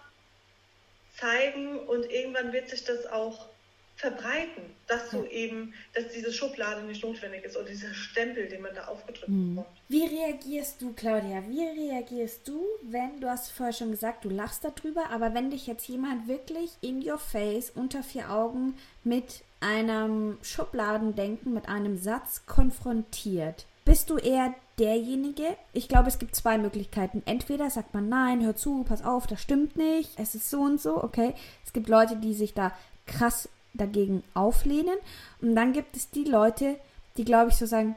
zeigen 1.18 1.80
und 1.80 2.10
irgendwann 2.12 2.54
wird 2.54 2.70
sich 2.70 2.84
das 2.84 3.06
auch 3.08 3.50
verbreiten, 3.96 4.76
dass 4.92 5.10
du 5.10 5.24
eben, 5.24 5.74
dass 5.94 6.10
diese 6.10 6.34
Schublade 6.34 6.84
nicht 6.84 7.02
notwendig 7.02 7.46
ist 7.46 7.56
oder 7.56 7.68
dieser 7.68 7.94
Stempel, 7.94 8.50
den 8.50 8.62
man 8.62 8.76
da 8.76 8.86
aufgedrückt 8.86 9.30
mhm. 9.30 9.56
bekommt. 9.56 9.78
Wie 9.88 10.06
reagierst 10.06 10.82
du, 10.82 10.92
Claudia? 10.92 11.44
Wie 11.48 11.64
reagierst 11.64 12.46
du, 12.48 12.62
wenn, 12.84 13.22
du 13.22 13.30
hast 13.30 13.52
vorher 13.52 13.74
schon 13.74 13.92
gesagt, 13.92 14.26
du 14.26 14.30
lachst 14.30 14.66
darüber, 14.66 15.10
aber 15.10 15.34
wenn 15.34 15.50
dich 15.50 15.66
jetzt 15.66 15.88
jemand 15.88 16.28
wirklich 16.28 16.72
in 16.82 17.08
your 17.08 17.18
face 17.18 17.70
unter 17.70 18.04
vier 18.04 18.32
Augen 18.32 18.76
mit 19.06 19.44
einem 19.62 20.38
Schubladendenken, 20.42 21.54
mit 21.54 21.70
einem 21.70 21.98
Satz 21.98 22.46
konfrontiert, 22.46 23.66
bist 23.86 24.10
du 24.10 24.18
eher 24.18 24.54
derjenige? 24.78 25.56
Ich 25.72 25.88
glaube, 25.88 26.10
es 26.10 26.20
gibt 26.20 26.36
zwei 26.36 26.58
Möglichkeiten. 26.58 27.24
Entweder 27.26 27.70
sagt 27.70 27.94
man, 27.94 28.10
nein, 28.10 28.44
hör 28.44 28.58
zu, 28.58 28.84
pass 28.84 29.06
auf, 29.06 29.26
das 29.26 29.42
stimmt 29.42 29.78
nicht, 29.78 30.12
es 30.18 30.36
ist 30.36 30.50
so 30.50 30.62
und 30.62 30.82
so, 30.82 31.02
okay. 31.02 31.34
Es 31.66 31.72
gibt 31.72 31.88
Leute, 31.88 32.18
die 32.18 32.34
sich 32.34 32.54
da 32.54 32.74
krass 33.06 33.48
dagegen 33.74 34.24
auflehnen. 34.34 34.98
Und 35.42 35.56
dann 35.56 35.74
gibt 35.74 35.96
es 35.96 36.10
die 36.10 36.24
Leute, 36.24 36.76
die, 37.18 37.26
glaube 37.26 37.52
ich, 37.52 37.58
so 37.58 37.66
sagen, 37.66 37.96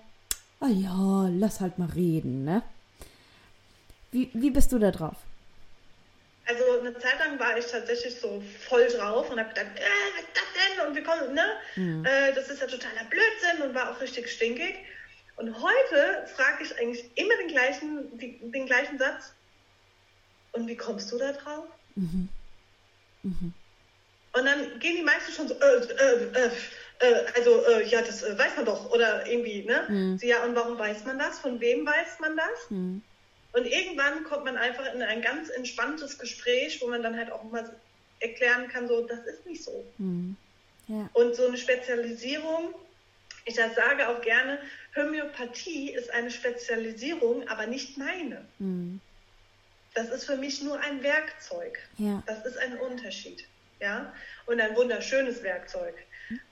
ah 0.61 0.69
ja, 0.69 1.29
lass 1.31 1.61
halt 1.61 1.79
mal 1.79 1.89
reden, 1.89 2.45
ne? 2.45 2.63
Wie, 4.13 4.31
wie 4.33 4.51
bist 4.51 4.73
du 4.73 4.79
da 4.79 4.91
drauf? 4.91 5.17
Also 6.47 6.63
eine 6.81 6.97
Zeit 6.99 7.19
lang 7.19 7.39
war 7.39 7.57
ich 7.57 7.67
tatsächlich 7.67 8.21
so 8.21 8.43
voll 8.69 8.87
drauf 8.89 9.31
und 9.31 9.41
habe 9.41 9.49
gedacht, 9.49 9.67
äh, 9.77 9.81
was 10.15 10.25
ist 10.25 10.35
das 10.35 10.45
denn? 10.55 10.87
Und 10.87 10.97
wie 10.97 11.03
kommt, 11.03 11.35
ne? 11.35 11.45
Mhm. 11.75 12.05
Äh, 12.05 12.33
das 12.35 12.49
ist 12.49 12.61
ja 12.61 12.67
totaler 12.67 13.05
Blödsinn 13.09 13.63
und 13.63 13.75
war 13.75 13.91
auch 13.91 14.01
richtig 14.01 14.31
stinkig. 14.31 14.77
Und 15.37 15.55
heute 15.55 16.27
frage 16.37 16.63
ich 16.63 16.79
eigentlich 16.79 17.05
immer 17.17 17.37
den 17.39 17.49
gleichen, 17.49 18.19
die, 18.19 18.39
den 18.51 18.67
gleichen 18.67 18.99
Satz. 18.99 19.33
Und 20.53 20.69
wie 20.69 20.77
kommst 20.77 21.11
du 21.11 21.19
da 21.19 21.33
drauf? 21.33 21.65
Mhm. 21.97 22.29
Mhm. 23.23 23.55
Und 24.35 24.47
dann 24.47 24.79
gehen 24.81 24.97
die 24.97 25.03
meisten 25.03 25.33
schon 25.33 25.49
so, 25.49 25.55
äh, 25.55 25.77
äh, 25.77 26.25
äh, 26.35 26.51
äh 27.01 27.25
also 27.37 27.65
äh, 27.67 27.87
ja, 27.87 28.03
das 28.03 28.23
äh, 28.23 28.37
weiß 28.37 28.57
man 28.57 28.67
doch. 28.67 28.91
Oder 28.91 29.27
irgendwie, 29.27 29.63
ne? 29.65 29.85
Mhm. 29.89 30.19
So, 30.19 30.27
ja, 30.27 30.45
und 30.45 30.57
warum 30.57 30.79
weiß 30.79 31.05
man 31.05 31.19
das? 31.19 31.39
Von 31.39 31.61
wem 31.61 31.87
weiß 31.87 32.19
man 32.21 32.37
das? 32.37 32.71
Mhm. 32.71 33.03
Und 33.53 33.67
irgendwann 33.67 34.25
kommt 34.25 34.45
man 34.45 34.57
einfach 34.57 34.93
in 34.93 35.03
ein 35.03 35.23
ganz 35.23 35.49
entspanntes 35.51 36.19
Gespräch, 36.19 36.83
wo 36.83 36.89
man 36.89 37.03
dann 37.05 37.17
halt 37.17 37.31
auch 37.31 37.45
mal 37.45 37.77
erklären 38.19 38.69
kann, 38.69 38.89
so, 38.89 39.07
das 39.07 39.21
ist 39.21 39.47
nicht 39.47 39.63
so. 39.63 39.85
Mhm. 39.99 40.37
Ja. 40.89 41.09
Und 41.13 41.37
so 41.37 41.47
eine 41.47 41.57
Spezialisierung, 41.57 42.75
ich 43.45 43.55
das 43.55 43.77
sage 43.77 44.09
auch 44.09 44.21
gerne, 44.21 44.59
Homöopathie 44.97 45.93
ist 45.93 46.11
eine 46.11 46.31
Spezialisierung, 46.33 47.47
aber 47.49 47.69
nicht 47.69 47.97
meine. 47.97 48.45
Mhm. 48.59 49.01
Das 49.95 50.09
ist 50.09 50.25
für 50.25 50.37
mich 50.37 50.61
nur 50.61 50.81
ein 50.81 51.05
Werkzeug. 51.05 51.79
Ja. 51.99 52.21
Das 52.27 52.45
ist 52.45 52.59
ein 52.59 52.77
Unterschied 52.79 53.47
ja, 53.81 54.13
und 54.47 54.61
ein 54.61 54.77
wunderschönes 54.77 55.43
Werkzeug, 55.43 55.95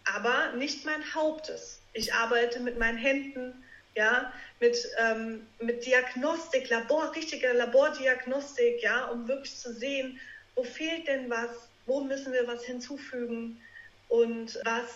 aber 0.04 0.52
nicht 0.52 0.84
mein 0.84 1.14
Hauptes. 1.14 1.80
Ich 1.92 2.12
arbeite 2.12 2.60
mit 2.60 2.78
meinen 2.78 2.98
Händen, 2.98 3.64
ja, 3.94 4.32
mit, 4.60 4.76
ähm, 4.98 5.46
mit 5.60 5.84
Diagnostik, 5.84 6.68
Labor, 6.70 7.14
richtiger 7.14 7.52
Labordiagnostik, 7.54 8.82
ja, 8.82 9.06
um 9.06 9.28
wirklich 9.28 9.56
zu 9.56 9.72
sehen, 9.72 10.18
wo 10.54 10.64
fehlt 10.64 11.08
denn 11.08 11.28
was, 11.28 11.68
wo 11.86 12.02
müssen 12.02 12.32
wir 12.32 12.46
was 12.46 12.64
hinzufügen 12.64 13.60
und 14.08 14.58
was, 14.64 14.88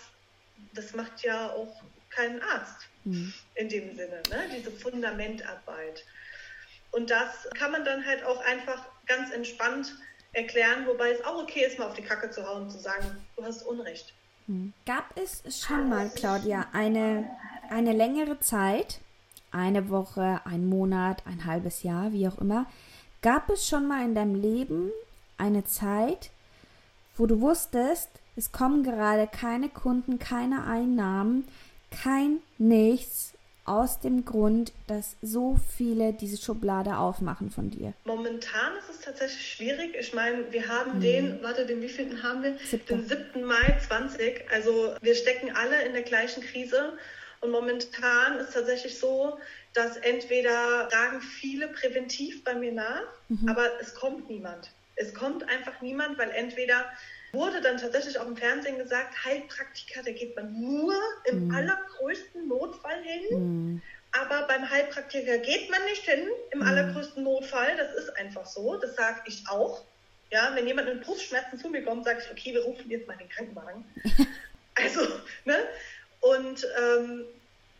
das 0.74 0.94
macht 0.94 1.22
ja 1.22 1.50
auch 1.50 1.82
kein 2.10 2.42
Arzt 2.42 2.86
mhm. 3.04 3.32
in 3.54 3.68
dem 3.68 3.94
Sinne, 3.96 4.22
ne? 4.30 4.48
diese 4.54 4.70
Fundamentarbeit. 4.70 6.04
Und 6.92 7.10
das 7.10 7.48
kann 7.58 7.72
man 7.72 7.84
dann 7.84 8.06
halt 8.06 8.24
auch 8.24 8.40
einfach 8.44 8.86
ganz 9.06 9.30
entspannt 9.30 9.94
erklären, 10.32 10.86
wobei 10.86 11.10
es 11.10 11.24
auch 11.24 11.42
okay 11.42 11.64
ist, 11.66 11.78
mal 11.78 11.86
auf 11.86 11.94
die 11.94 12.02
Kacke 12.02 12.30
zu 12.30 12.46
hauen 12.46 12.64
und 12.64 12.70
zu 12.70 12.78
sagen, 12.78 13.06
du 13.36 13.44
hast 13.44 13.62
Unrecht. 13.62 14.14
Hm. 14.46 14.72
Gab 14.84 15.04
es 15.16 15.42
schon 15.64 15.88
mal, 15.88 16.10
Claudia, 16.14 16.66
eine, 16.72 17.28
eine 17.70 17.92
längere 17.92 18.38
Zeit, 18.40 19.00
eine 19.50 19.88
Woche, 19.88 20.40
ein 20.44 20.66
Monat, 20.68 21.22
ein 21.26 21.44
halbes 21.46 21.82
Jahr, 21.82 22.12
wie 22.12 22.28
auch 22.28 22.38
immer, 22.38 22.66
gab 23.22 23.50
es 23.50 23.66
schon 23.66 23.88
mal 23.88 24.04
in 24.04 24.14
deinem 24.14 24.34
Leben 24.34 24.90
eine 25.38 25.64
Zeit, 25.64 26.30
wo 27.16 27.26
du 27.26 27.40
wusstest, 27.40 28.10
es 28.36 28.52
kommen 28.52 28.84
gerade 28.84 29.26
keine 29.26 29.68
Kunden, 29.68 30.18
keine 30.18 30.64
Einnahmen, 30.64 31.48
kein 31.90 32.40
nichts, 32.58 33.32
aus 33.66 34.00
dem 34.00 34.24
Grund, 34.24 34.72
dass 34.86 35.16
so 35.22 35.58
viele 35.76 36.12
diese 36.12 36.40
Schublade 36.40 36.96
aufmachen 36.96 37.50
von 37.50 37.70
dir? 37.70 37.92
Momentan 38.04 38.76
ist 38.78 38.90
es 38.90 39.00
tatsächlich 39.00 39.52
schwierig. 39.52 39.96
Ich 39.98 40.14
meine, 40.14 40.52
wir 40.52 40.68
haben 40.68 40.96
mhm. 40.96 41.00
den, 41.00 41.42
warte, 41.42 41.66
den 41.66 41.82
wievielten 41.82 42.22
haben 42.22 42.42
wir? 42.42 42.56
Siebte. 42.64 42.94
Den 42.94 43.06
7. 43.06 43.44
Mai 43.44 43.78
20. 43.86 44.44
Also 44.52 44.94
wir 45.00 45.14
stecken 45.14 45.50
alle 45.54 45.82
in 45.84 45.92
der 45.92 46.02
gleichen 46.02 46.42
Krise. 46.42 46.92
Und 47.40 47.50
momentan 47.50 48.38
ist 48.38 48.54
tatsächlich 48.54 48.98
so, 48.98 49.38
dass 49.74 49.98
entweder 49.98 50.88
fragen 50.90 51.20
viele 51.20 51.68
präventiv 51.68 52.42
bei 52.44 52.54
mir 52.54 52.72
nach, 52.72 53.02
mhm. 53.28 53.48
aber 53.48 53.68
es 53.80 53.94
kommt 53.94 54.28
niemand. 54.30 54.70
Es 54.96 55.12
kommt 55.12 55.46
einfach 55.48 55.82
niemand, 55.82 56.18
weil 56.18 56.30
entweder 56.30 56.86
wurde 57.36 57.60
dann 57.60 57.76
tatsächlich 57.78 58.18
auch 58.18 58.26
im 58.26 58.36
Fernsehen 58.36 58.78
gesagt, 58.78 59.24
Heilpraktiker, 59.24 60.02
da 60.02 60.10
geht 60.10 60.34
man 60.34 60.60
nur 60.60 60.94
im 61.26 61.48
mm. 61.48 61.54
allergrößten 61.54 62.48
Notfall 62.48 63.02
hin. 63.02 63.74
Mm. 63.74 63.82
Aber 64.12 64.46
beim 64.46 64.68
Heilpraktiker 64.68 65.38
geht 65.38 65.70
man 65.70 65.84
nicht 65.84 66.02
hin 66.02 66.26
im 66.50 66.60
mm. 66.60 66.62
allergrößten 66.62 67.22
Notfall. 67.22 67.76
Das 67.76 67.94
ist 67.94 68.16
einfach 68.16 68.46
so. 68.46 68.76
Das 68.76 68.96
sage 68.96 69.20
ich 69.26 69.44
auch. 69.48 69.84
Ja, 70.30 70.50
wenn 70.54 70.66
jemand 70.66 70.88
mit 70.88 71.04
Brustschmerzen 71.04 71.58
zu 71.58 71.68
mir 71.68 71.84
kommt, 71.84 72.04
sage 72.04 72.20
ich, 72.24 72.30
okay, 72.30 72.54
wir 72.54 72.64
rufen 72.64 72.90
jetzt 72.90 73.06
mal 73.06 73.16
den 73.16 73.28
Krankenwagen. 73.28 73.84
also, 74.74 75.00
ne? 75.44 75.56
Und 76.20 76.66
ähm, 76.82 77.24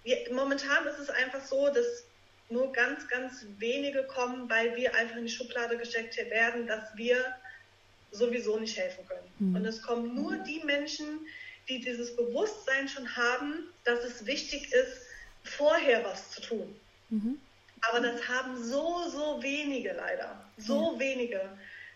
wir, 0.04 0.18
momentan 0.32 0.86
ist 0.86 1.00
es 1.00 1.10
einfach 1.10 1.44
so, 1.44 1.68
dass 1.68 2.04
nur 2.48 2.72
ganz, 2.72 3.08
ganz 3.08 3.44
wenige 3.58 4.04
kommen, 4.04 4.48
weil 4.48 4.76
wir 4.76 4.94
einfach 4.94 5.16
in 5.16 5.26
die 5.26 5.32
Schublade 5.32 5.76
gesteckt 5.76 6.16
werden, 6.30 6.66
dass 6.68 6.96
wir 6.96 7.16
sowieso 8.16 8.58
nicht 8.58 8.76
helfen 8.76 9.06
können. 9.06 9.28
Mhm. 9.38 9.56
Und 9.56 9.64
es 9.64 9.82
kommen 9.82 10.14
nur 10.14 10.36
die 10.38 10.62
Menschen, 10.64 11.26
die 11.68 11.80
dieses 11.80 12.14
Bewusstsein 12.16 12.88
schon 12.88 13.16
haben, 13.16 13.68
dass 13.84 14.04
es 14.04 14.26
wichtig 14.26 14.72
ist, 14.72 15.02
vorher 15.42 16.04
was 16.04 16.30
zu 16.30 16.40
tun. 16.40 16.80
Mhm. 17.10 17.38
Aber 17.82 18.00
das 18.00 18.28
haben 18.28 18.62
so, 18.62 19.08
so 19.08 19.42
wenige 19.42 19.92
leider. 19.92 20.44
So 20.56 20.92
mhm. 20.92 21.00
wenige, 21.00 21.40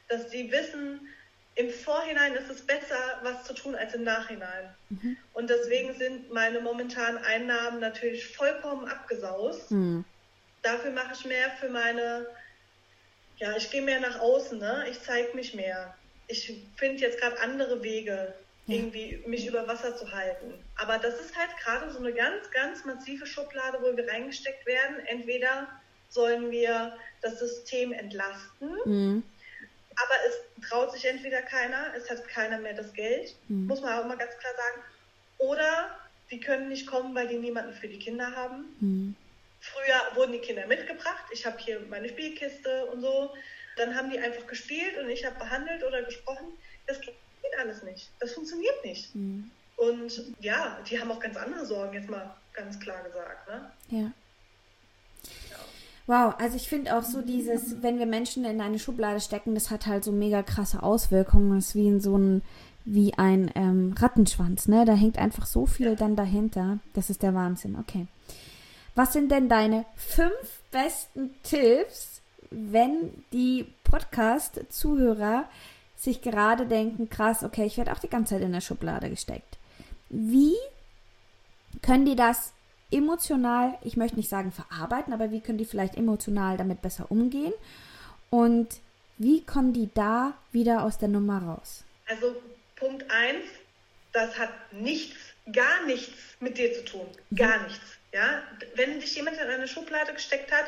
dass 0.08 0.30
sie 0.30 0.50
wissen, 0.50 1.00
im 1.56 1.70
Vorhinein 1.70 2.34
ist 2.34 2.48
es 2.48 2.62
besser, 2.62 3.20
was 3.22 3.44
zu 3.44 3.54
tun 3.54 3.74
als 3.74 3.94
im 3.94 4.04
Nachhinein. 4.04 4.74
Mhm. 4.88 5.16
Und 5.34 5.50
deswegen 5.50 5.94
sind 5.98 6.32
meine 6.32 6.60
momentanen 6.60 7.22
Einnahmen 7.24 7.80
natürlich 7.80 8.26
vollkommen 8.36 8.88
abgesaust. 8.88 9.70
Mhm. 9.70 10.04
Dafür 10.62 10.92
mache 10.92 11.14
ich 11.14 11.24
mehr 11.24 11.50
für 11.58 11.68
meine, 11.68 12.26
ja, 13.38 13.56
ich 13.56 13.70
gehe 13.70 13.82
mehr 13.82 14.00
nach 14.00 14.20
außen, 14.20 14.58
ne? 14.58 14.86
ich 14.90 15.02
zeige 15.02 15.34
mich 15.34 15.54
mehr 15.54 15.94
ich 16.30 16.54
finde 16.76 17.02
jetzt 17.02 17.20
gerade 17.20 17.38
andere 17.40 17.82
Wege, 17.82 18.34
irgendwie 18.66 19.22
mich 19.26 19.46
über 19.46 19.66
Wasser 19.66 19.96
zu 19.96 20.10
halten. 20.12 20.54
Aber 20.76 20.98
das 20.98 21.20
ist 21.20 21.36
halt 21.36 21.50
gerade 21.62 21.90
so 21.90 21.98
eine 21.98 22.12
ganz, 22.12 22.50
ganz 22.52 22.84
massive 22.84 23.26
Schublade, 23.26 23.78
wo 23.80 23.96
wir 23.96 24.08
reingesteckt 24.08 24.64
werden. 24.64 25.00
Entweder 25.06 25.68
sollen 26.08 26.50
wir 26.50 26.96
das 27.22 27.38
System 27.38 27.92
entlasten, 27.92 28.76
mhm. 28.84 29.22
aber 29.94 30.14
es 30.26 30.68
traut 30.68 30.92
sich 30.92 31.04
entweder 31.04 31.42
keiner, 31.42 31.92
es 31.96 32.10
hat 32.10 32.26
keiner 32.28 32.58
mehr 32.58 32.74
das 32.74 32.92
Geld, 32.92 33.34
mhm. 33.48 33.66
muss 33.66 33.80
man 33.80 33.98
auch 33.98 34.06
mal 34.06 34.16
ganz 34.16 34.36
klar 34.38 34.52
sagen. 34.54 34.82
Oder 35.38 35.98
die 36.30 36.40
können 36.40 36.68
nicht 36.68 36.86
kommen, 36.86 37.14
weil 37.14 37.28
die 37.28 37.38
niemanden 37.38 37.74
für 37.74 37.88
die 37.88 37.98
Kinder 37.98 38.34
haben. 38.34 38.76
Mhm. 38.80 39.16
Früher 39.60 40.16
wurden 40.16 40.32
die 40.32 40.38
Kinder 40.38 40.66
mitgebracht. 40.66 41.24
Ich 41.32 41.44
habe 41.44 41.58
hier 41.58 41.80
meine 41.90 42.08
Spielkiste 42.08 42.86
und 42.86 43.02
so. 43.02 43.30
Dann 43.80 43.96
haben 43.96 44.10
die 44.10 44.18
einfach 44.18 44.46
gespielt 44.46 44.98
und 45.02 45.08
ich 45.08 45.24
habe 45.24 45.38
behandelt 45.38 45.82
oder 45.82 46.02
gesprochen. 46.02 46.48
Das 46.86 47.00
geht 47.00 47.14
alles 47.58 47.82
nicht. 47.82 48.10
Das 48.20 48.32
funktioniert 48.32 48.84
nicht. 48.84 49.14
Mhm. 49.14 49.50
Und 49.76 50.34
ja, 50.40 50.78
die 50.88 51.00
haben 51.00 51.10
auch 51.10 51.20
ganz 51.20 51.38
andere 51.38 51.64
Sorgen, 51.64 51.94
jetzt 51.94 52.10
mal 52.10 52.34
ganz 52.52 52.78
klar 52.78 53.02
gesagt. 53.02 53.48
Ne? 53.48 53.70
Ja. 53.88 54.12
Wow, 56.06 56.34
also 56.38 56.56
ich 56.56 56.68
finde 56.68 56.94
auch 56.94 57.04
so 57.04 57.22
dieses, 57.22 57.82
wenn 57.82 57.98
wir 57.98 58.04
Menschen 58.04 58.44
in 58.44 58.60
eine 58.60 58.78
Schublade 58.78 59.20
stecken, 59.20 59.54
das 59.54 59.70
hat 59.70 59.86
halt 59.86 60.04
so 60.04 60.12
mega 60.12 60.42
krasse 60.42 60.82
Auswirkungen. 60.82 61.54
Das 61.54 61.68
ist 61.68 61.74
wie 61.76 61.86
in 61.86 62.00
so 62.00 62.18
ein, 62.18 62.42
wie 62.84 63.14
ein 63.14 63.50
ähm, 63.54 63.94
Rattenschwanz, 63.98 64.68
ne? 64.68 64.84
Da 64.84 64.92
hängt 64.92 65.16
einfach 65.16 65.46
so 65.46 65.64
viel 65.64 65.96
dann 65.96 66.16
dahinter. 66.16 66.80
Das 66.92 67.08
ist 67.08 67.22
der 67.22 67.32
Wahnsinn. 67.34 67.76
Okay. 67.76 68.06
Was 68.94 69.14
sind 69.14 69.30
denn 69.30 69.48
deine 69.48 69.86
fünf 69.94 70.62
besten 70.70 71.34
Tipps, 71.42 72.09
wenn 72.50 73.24
die 73.32 73.66
Podcast-Zuhörer 73.84 75.48
sich 75.96 76.22
gerade 76.22 76.66
denken, 76.66 77.08
krass, 77.10 77.44
okay, 77.44 77.66
ich 77.66 77.76
werde 77.76 77.92
auch 77.92 77.98
die 77.98 78.08
ganze 78.08 78.34
Zeit 78.34 78.42
in 78.42 78.52
der 78.52 78.60
Schublade 78.60 79.10
gesteckt. 79.10 79.58
Wie 80.08 80.54
können 81.82 82.06
die 82.06 82.16
das 82.16 82.52
emotional, 82.90 83.78
ich 83.82 83.96
möchte 83.96 84.16
nicht 84.16 84.28
sagen 84.28 84.50
verarbeiten, 84.50 85.12
aber 85.12 85.30
wie 85.30 85.40
können 85.40 85.58
die 85.58 85.64
vielleicht 85.64 85.96
emotional 85.96 86.56
damit 86.56 86.82
besser 86.82 87.10
umgehen? 87.10 87.52
Und 88.30 88.80
wie 89.18 89.44
kommen 89.44 89.72
die 89.72 89.90
da 89.94 90.34
wieder 90.52 90.82
aus 90.82 90.98
der 90.98 91.08
Nummer 91.08 91.42
raus? 91.42 91.84
Also 92.08 92.34
Punkt 92.76 93.04
1, 93.10 93.44
das 94.12 94.38
hat 94.38 94.50
nichts, 94.72 95.18
gar 95.52 95.84
nichts 95.86 96.16
mit 96.40 96.58
dir 96.58 96.72
zu 96.72 96.84
tun. 96.84 97.06
Gar 97.36 97.58
mhm. 97.58 97.64
nichts. 97.66 97.84
Ja? 98.12 98.42
Wenn 98.74 98.98
dich 98.98 99.14
jemand 99.14 99.36
in 99.36 99.48
eine 99.48 99.68
Schublade 99.68 100.12
gesteckt 100.14 100.50
hat, 100.50 100.64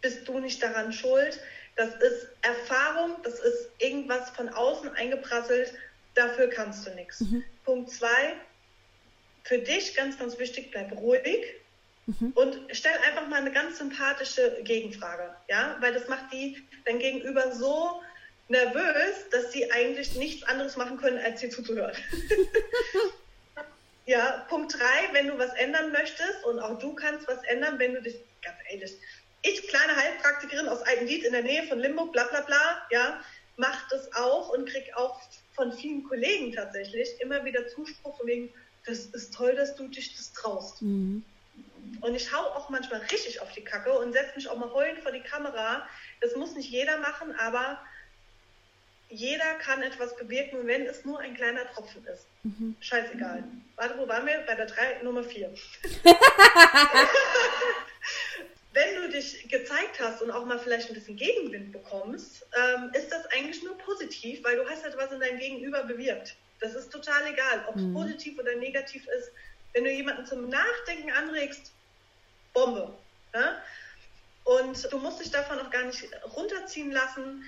bist 0.00 0.26
du 0.26 0.38
nicht 0.38 0.62
daran 0.62 0.92
schuld. 0.92 1.40
Das 1.76 1.94
ist 1.94 2.28
Erfahrung, 2.42 3.16
das 3.22 3.38
ist 3.40 3.70
irgendwas 3.78 4.30
von 4.30 4.48
außen 4.48 4.90
eingeprasselt, 4.94 5.72
dafür 6.14 6.48
kannst 6.48 6.86
du 6.86 6.94
nichts. 6.94 7.20
Mhm. 7.20 7.44
Punkt 7.64 7.90
zwei, 7.90 8.34
für 9.44 9.58
dich 9.58 9.94
ganz, 9.94 10.18
ganz 10.18 10.38
wichtig, 10.38 10.70
bleib 10.72 10.92
ruhig 10.92 11.54
mhm. 12.06 12.32
und 12.34 12.58
stell 12.72 12.96
einfach 13.06 13.28
mal 13.28 13.40
eine 13.40 13.52
ganz 13.52 13.78
sympathische 13.78 14.58
Gegenfrage, 14.62 15.34
ja, 15.48 15.76
weil 15.80 15.94
das 15.94 16.08
macht 16.08 16.32
die 16.32 16.62
dein 16.84 16.98
Gegenüber 16.98 17.54
so 17.54 18.02
nervös, 18.48 19.28
dass 19.30 19.52
sie 19.52 19.70
eigentlich 19.70 20.16
nichts 20.16 20.42
anderes 20.44 20.76
machen 20.76 20.98
können, 20.98 21.18
als 21.18 21.40
dir 21.40 21.50
zuzuhören. 21.50 21.96
ja, 24.06 24.46
Punkt 24.48 24.74
drei, 24.74 25.12
wenn 25.12 25.28
du 25.28 25.38
was 25.38 25.52
ändern 25.54 25.92
möchtest 25.92 26.44
und 26.44 26.58
auch 26.58 26.78
du 26.78 26.94
kannst 26.94 27.28
was 27.28 27.42
ändern, 27.44 27.78
wenn 27.78 27.94
du 27.94 28.02
dich, 28.02 28.16
ganz 28.42 28.56
ehrlich, 28.70 28.96
ich, 29.42 29.68
kleine 29.68 29.96
Heilpraktikerin 29.96 30.68
aus 30.68 30.82
Eigenlied 30.82 31.24
in 31.24 31.32
der 31.32 31.42
Nähe 31.42 31.64
von 31.64 31.78
Limburg, 31.78 32.12
bla 32.12 32.24
bla 32.24 32.40
bla, 32.42 32.86
ja, 32.90 33.20
mache 33.56 33.86
das 33.90 34.12
auch 34.14 34.50
und 34.50 34.68
kriege 34.68 34.96
auch 34.96 35.20
von 35.54 35.72
vielen 35.72 36.04
Kollegen 36.04 36.52
tatsächlich 36.52 37.08
immer 37.20 37.44
wieder 37.44 37.66
Zuspruch 37.68 38.16
von 38.16 38.26
wegen, 38.26 38.52
das 38.86 39.06
ist 39.06 39.34
toll, 39.34 39.54
dass 39.54 39.74
du 39.74 39.88
dich 39.88 40.16
das 40.16 40.32
traust. 40.32 40.80
Mhm. 40.82 41.24
Und 42.00 42.14
ich 42.14 42.32
hau 42.32 42.40
auch 42.40 42.68
manchmal 42.68 43.00
richtig 43.00 43.40
auf 43.40 43.52
die 43.52 43.64
Kacke 43.64 43.92
und 43.98 44.12
setze 44.12 44.36
mich 44.36 44.48
auch 44.48 44.56
mal 44.56 44.72
heulend 44.72 45.00
vor 45.00 45.12
die 45.12 45.20
Kamera. 45.20 45.86
Das 46.20 46.36
muss 46.36 46.54
nicht 46.54 46.70
jeder 46.70 46.98
machen, 46.98 47.34
aber 47.38 47.80
jeder 49.10 49.54
kann 49.54 49.82
etwas 49.82 50.16
bewirken, 50.16 50.66
wenn 50.66 50.86
es 50.86 51.04
nur 51.04 51.18
ein 51.18 51.34
kleiner 51.34 51.66
Tropfen 51.72 52.06
ist. 52.06 52.26
Mhm. 52.44 52.76
Scheißegal. 52.80 53.42
Warte, 53.76 53.98
wo 53.98 54.06
waren 54.06 54.26
wir? 54.26 54.38
Bei 54.46 54.54
der 54.54 54.66
3, 54.66 55.02
Nummer 55.02 55.24
4. 55.24 55.52
wenn 58.78 59.02
du 59.02 59.08
dich 59.08 59.48
gezeigt 59.48 59.98
hast 59.98 60.22
und 60.22 60.30
auch 60.30 60.44
mal 60.46 60.58
vielleicht 60.58 60.88
ein 60.88 60.94
bisschen 60.94 61.16
Gegenwind 61.16 61.72
bekommst, 61.72 62.46
ähm, 62.56 62.90
ist 62.94 63.10
das 63.10 63.26
eigentlich 63.26 63.62
nur 63.64 63.76
positiv, 63.78 64.44
weil 64.44 64.56
du 64.56 64.68
hast 64.68 64.84
halt 64.84 64.96
was 64.96 65.10
in 65.10 65.18
deinem 65.18 65.38
Gegenüber 65.38 65.82
bewirkt. 65.82 66.36
Das 66.60 66.76
ist 66.76 66.90
total 66.90 67.26
egal, 67.26 67.64
ob 67.68 67.74
es 67.74 67.82
mhm. 67.82 67.94
positiv 67.94 68.38
oder 68.38 68.54
negativ 68.54 69.04
ist. 69.18 69.32
Wenn 69.72 69.82
du 69.82 69.90
jemanden 69.90 70.26
zum 70.26 70.48
Nachdenken 70.48 71.10
anregst, 71.10 71.72
Bombe. 72.54 72.96
Ne? 73.34 73.60
Und 74.44 74.92
du 74.92 74.98
musst 74.98 75.20
dich 75.20 75.30
davon 75.30 75.58
auch 75.58 75.70
gar 75.70 75.84
nicht 75.84 76.08
runterziehen 76.36 76.92
lassen. 76.92 77.44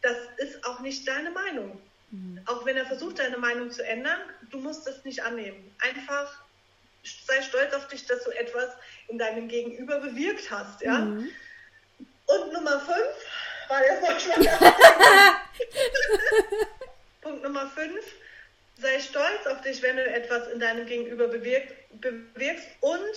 Das 0.00 0.16
ist 0.38 0.64
auch 0.66 0.80
nicht 0.80 1.06
deine 1.06 1.30
Meinung. 1.30 1.80
Mhm. 2.10 2.40
Auch 2.46 2.66
wenn 2.66 2.76
er 2.76 2.86
versucht, 2.86 3.20
deine 3.20 3.38
Meinung 3.38 3.70
zu 3.70 3.84
ändern, 3.86 4.20
du 4.50 4.58
musst 4.58 4.88
es 4.88 5.04
nicht 5.04 5.22
annehmen. 5.22 5.74
Einfach 5.78 6.41
sei 7.26 7.42
stolz 7.42 7.74
auf 7.74 7.88
dich, 7.88 8.06
dass 8.06 8.24
du 8.24 8.30
etwas 8.30 8.70
in 9.08 9.18
deinem 9.18 9.48
Gegenüber 9.48 9.98
bewirkt 9.98 10.50
hast. 10.50 10.80
Ja? 10.82 10.98
Mhm. 10.98 11.30
Und 12.26 12.52
Nummer 12.52 12.80
fünf 12.80 13.16
war 13.68 13.80
der 13.80 13.96
Vorschlag. 13.96 14.36
Punkt 17.22 17.42
Nummer 17.42 17.68
5. 17.70 18.04
Sei 18.78 19.00
stolz 19.00 19.46
auf 19.46 19.60
dich, 19.62 19.82
wenn 19.82 19.96
du 19.96 20.04
etwas 20.04 20.48
in 20.48 20.60
deinem 20.60 20.86
Gegenüber 20.86 21.28
bewirkt, 21.28 21.72
bewirkst 22.00 22.66
und 22.80 23.14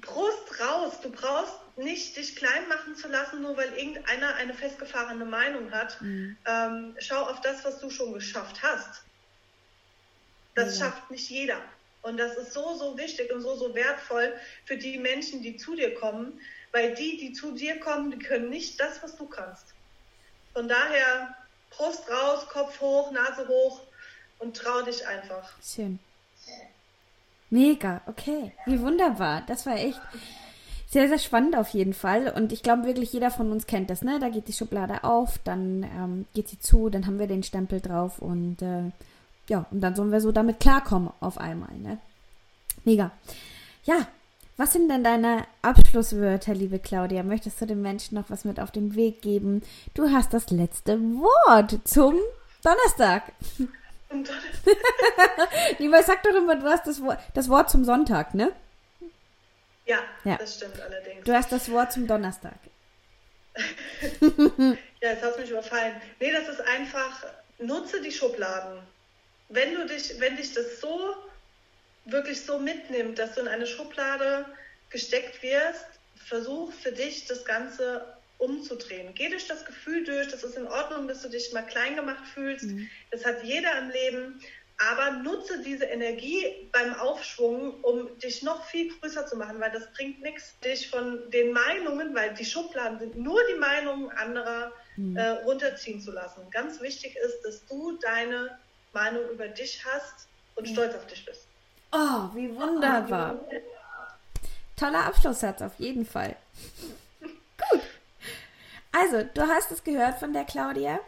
Brust 0.00 0.60
raus. 0.60 1.00
Du 1.02 1.10
brauchst 1.10 1.54
nicht 1.76 2.16
dich 2.16 2.36
klein 2.36 2.66
machen 2.68 2.96
zu 2.96 3.08
lassen, 3.08 3.42
nur 3.42 3.56
weil 3.56 3.72
irgendeiner 3.74 4.34
eine 4.36 4.54
festgefahrene 4.54 5.24
Meinung 5.24 5.70
hat. 5.70 6.00
Mhm. 6.00 6.36
Ähm, 6.46 6.96
schau 6.98 7.22
auf 7.22 7.40
das, 7.42 7.64
was 7.64 7.78
du 7.80 7.90
schon 7.90 8.12
geschafft 8.14 8.62
hast. 8.62 9.02
Das 10.54 10.78
ja. 10.78 10.86
schafft 10.86 11.10
nicht 11.10 11.28
jeder. 11.28 11.60
Und 12.06 12.18
das 12.18 12.36
ist 12.36 12.52
so, 12.52 12.76
so 12.78 12.96
wichtig 12.96 13.32
und 13.32 13.40
so, 13.40 13.56
so 13.56 13.74
wertvoll 13.74 14.32
für 14.64 14.76
die 14.76 14.96
Menschen, 14.96 15.42
die 15.42 15.56
zu 15.56 15.74
dir 15.74 15.92
kommen, 15.94 16.40
weil 16.70 16.94
die, 16.94 17.16
die 17.16 17.32
zu 17.32 17.50
dir 17.52 17.80
kommen, 17.80 18.12
die 18.12 18.18
können 18.18 18.48
nicht 18.48 18.78
das, 18.78 19.02
was 19.02 19.16
du 19.16 19.26
kannst. 19.26 19.74
Von 20.52 20.68
daher 20.68 21.34
Brust 21.70 22.08
raus, 22.08 22.46
Kopf 22.48 22.80
hoch, 22.80 23.10
Nase 23.10 23.48
hoch 23.48 23.80
und 24.38 24.56
trau 24.56 24.82
dich 24.82 25.04
einfach. 25.04 25.52
Schön. 25.60 25.98
Mega, 27.50 28.00
okay. 28.06 28.52
Wie 28.66 28.80
wunderbar. 28.80 29.42
Das 29.48 29.66
war 29.66 29.74
echt 29.74 30.00
sehr, 30.88 31.08
sehr 31.08 31.18
spannend 31.18 31.56
auf 31.56 31.70
jeden 31.70 31.92
Fall. 31.92 32.28
Und 32.28 32.52
ich 32.52 32.62
glaube 32.62 32.84
wirklich, 32.84 33.12
jeder 33.12 33.32
von 33.32 33.50
uns 33.50 33.66
kennt 33.66 33.90
das, 33.90 34.02
ne? 34.02 34.20
Da 34.20 34.28
geht 34.28 34.46
die 34.46 34.52
Schublade 34.52 35.02
auf, 35.02 35.38
dann 35.42 35.82
ähm, 35.82 36.26
geht 36.34 36.48
sie 36.48 36.60
zu, 36.60 36.88
dann 36.88 37.06
haben 37.06 37.18
wir 37.18 37.26
den 37.26 37.42
Stempel 37.42 37.80
drauf 37.80 38.20
und 38.20 38.62
äh, 38.62 38.92
ja, 39.48 39.66
und 39.70 39.80
dann 39.80 39.94
sollen 39.94 40.12
wir 40.12 40.20
so 40.20 40.32
damit 40.32 40.60
klarkommen 40.60 41.12
auf 41.20 41.38
einmal, 41.38 41.74
ne? 41.78 41.98
Mega. 42.84 43.10
Ja, 43.84 44.06
was 44.56 44.72
sind 44.72 44.88
denn 44.88 45.04
deine 45.04 45.46
Abschlusswörter, 45.62 46.54
liebe 46.54 46.78
Claudia? 46.78 47.22
Möchtest 47.22 47.60
du 47.60 47.66
den 47.66 47.82
Menschen 47.82 48.14
noch 48.14 48.30
was 48.30 48.44
mit 48.44 48.58
auf 48.58 48.70
den 48.70 48.94
Weg 48.94 49.20
geben? 49.20 49.62
Du 49.94 50.10
hast 50.10 50.32
das 50.32 50.50
letzte 50.50 50.98
Wort 50.98 51.78
zum 51.84 52.18
Donnerstag. 52.62 53.32
Zum 53.56 54.24
Donnerstag. 54.24 55.78
Lieber, 55.78 56.02
sag 56.02 56.22
doch 56.22 56.34
immer, 56.34 56.56
du 56.56 56.66
hast 56.66 56.86
das 56.86 57.02
Wort, 57.02 57.18
das 57.34 57.48
Wort 57.50 57.70
zum 57.70 57.84
Sonntag, 57.84 58.34
ne? 58.34 58.52
Ja, 59.84 59.98
ja, 60.24 60.36
das 60.36 60.56
stimmt 60.56 60.80
allerdings. 60.80 61.24
Du 61.24 61.32
hast 61.34 61.52
das 61.52 61.70
Wort 61.70 61.92
zum 61.92 62.06
Donnerstag. 62.06 62.58
ja, 64.20 65.10
jetzt 65.10 65.22
hast 65.22 65.36
du 65.36 65.40
mich 65.42 65.50
überfallen. 65.50 65.94
Nee, 66.18 66.32
das 66.32 66.48
ist 66.48 66.60
einfach, 66.62 67.24
nutze 67.58 68.00
die 68.00 68.10
Schubladen. 68.10 68.80
Wenn 69.48 69.74
du 69.74 69.86
dich, 69.86 70.18
wenn 70.18 70.36
dich 70.36 70.52
das 70.52 70.80
so 70.80 71.14
wirklich 72.04 72.40
so 72.40 72.58
mitnimmt, 72.58 73.18
dass 73.18 73.34
du 73.34 73.40
in 73.40 73.48
eine 73.48 73.66
Schublade 73.66 74.46
gesteckt 74.90 75.42
wirst, 75.42 75.86
versuch 76.16 76.72
für 76.72 76.92
dich 76.92 77.26
das 77.26 77.44
Ganze 77.44 78.16
umzudrehen. 78.38 79.14
Geh 79.14 79.28
durch 79.28 79.46
das 79.46 79.64
Gefühl 79.64 80.04
durch, 80.04 80.28
das 80.28 80.44
ist 80.44 80.56
in 80.56 80.66
Ordnung, 80.66 81.08
dass 81.08 81.22
du 81.22 81.28
dich 81.28 81.52
mal 81.52 81.62
klein 81.62 81.96
gemacht 81.96 82.26
fühlst. 82.34 82.66
Mhm. 82.66 82.88
Das 83.10 83.24
hat 83.24 83.42
jeder 83.44 83.78
im 83.78 83.90
Leben 83.90 84.40
aber 84.78 85.10
nutze 85.22 85.62
diese 85.62 85.86
Energie 85.86 86.68
beim 86.72 86.94
Aufschwung, 86.94 87.82
um 87.82 88.18
dich 88.18 88.42
noch 88.42 88.64
viel 88.66 88.92
größer 88.98 89.26
zu 89.26 89.36
machen, 89.36 89.58
weil 89.58 89.70
das 89.70 89.90
bringt 89.94 90.20
nichts, 90.20 90.58
dich 90.60 90.90
von 90.90 91.30
den 91.30 91.52
Meinungen, 91.52 92.14
weil 92.14 92.34
die 92.34 92.44
Schubladen 92.44 92.98
sind 92.98 93.16
nur 93.16 93.40
die 93.50 93.58
Meinungen 93.58 94.10
anderer, 94.10 94.72
mhm. 94.96 95.16
äh, 95.16 95.28
runterziehen 95.28 96.00
zu 96.00 96.12
lassen. 96.12 96.50
Ganz 96.50 96.80
wichtig 96.82 97.16
ist, 97.16 97.40
dass 97.42 97.64
du 97.66 97.98
deine 98.02 98.58
Meinung 98.96 99.28
über 99.30 99.48
dich 99.48 99.84
hast 99.84 100.26
und 100.54 100.66
stolz 100.66 100.94
auf 100.94 101.06
dich 101.06 101.24
bist. 101.24 101.46
Oh, 101.92 102.28
wie 102.34 102.54
wunderbar. 102.56 103.38
Toller 104.76 105.04
Abschlusssatz 105.06 105.62
auf 105.62 105.78
jeden 105.78 106.06
Fall. 106.06 106.36
Gut. 107.20 107.82
Also, 108.92 109.22
du 109.34 109.42
hast 109.42 109.70
es 109.70 109.84
gehört 109.84 110.18
von 110.18 110.32
der 110.32 110.44
Claudia. 110.44 111.00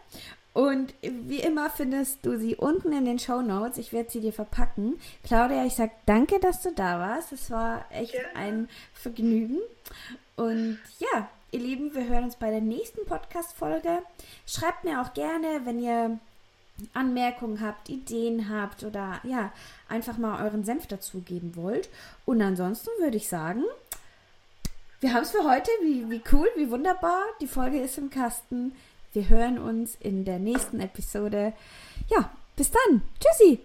Und 0.53 0.93
wie 1.03 1.41
immer 1.41 1.71
findest 1.71 2.25
du 2.27 2.39
sie 2.39 2.57
unten 2.57 2.93
in 2.93 3.05
den 3.05 3.19
Show 3.19 3.43
Notes. 3.43 3.79
Ich 3.79 3.93
werde 3.93 4.11
sie 4.11 4.21
dir 4.21 4.33
verpacken. 4.33 5.01
Claudia, 5.25 5.65
ich 5.65 5.75
sage 5.75 5.93
danke, 6.05 6.41
dass 6.41 6.63
du 6.63 6.73
da 6.73 6.99
warst. 6.99 7.33
Es 7.33 7.51
war 7.51 7.85
echt 7.91 8.15
ja. 8.15 8.21
ein 8.35 8.69
Vergnügen. 8.93 9.59
Und 10.37 10.79
ja, 10.99 11.29
ihr 11.53 11.61
Lieben, 11.61 11.95
wir 11.95 12.09
hören 12.09 12.25
uns 12.25 12.37
bei 12.37 12.51
der 12.51 12.61
nächsten 12.61 13.07
Podcast-Folge. 13.07 14.03
Schreibt 14.47 14.85
mir 14.85 15.01
auch 15.01 15.15
gerne, 15.15 15.61
wenn 15.65 15.81
ihr 15.81 16.19
Anmerkungen 16.95 17.61
habt, 17.61 17.89
Ideen 17.89 18.49
habt 18.49 18.85
oder 18.85 19.21
ja, 19.25 19.53
einfach 19.89 20.19
mal 20.19 20.45
euren 20.45 20.65
Senf 20.65 20.87
dazugeben 20.87 21.57
wollt. 21.57 21.89
Und 22.25 22.41
ansonsten 22.41 22.91
würde 22.99 23.17
ich 23.17 23.29
sagen, 23.29 23.65
wir 25.01 25.13
haben 25.15 25.23
es 25.23 25.31
für 25.31 25.45
heute. 25.45 25.71
Wie, 25.83 26.11
wie 26.11 26.23
cool, 26.33 26.49
wie 26.57 26.71
wunderbar. 26.71 27.23
Die 27.41 27.47
Folge 27.47 27.81
ist 27.81 27.99
im 27.99 28.11
Kasten. 28.11 28.73
Wir 29.13 29.29
hören 29.29 29.59
uns 29.59 29.97
in 30.01 30.25
der 30.25 30.39
nächsten 30.39 30.81
Episode. 30.81 31.53
Ja, 32.09 32.31
bis 32.57 32.71
dann. 32.71 33.03
Tschüssi. 33.21 33.61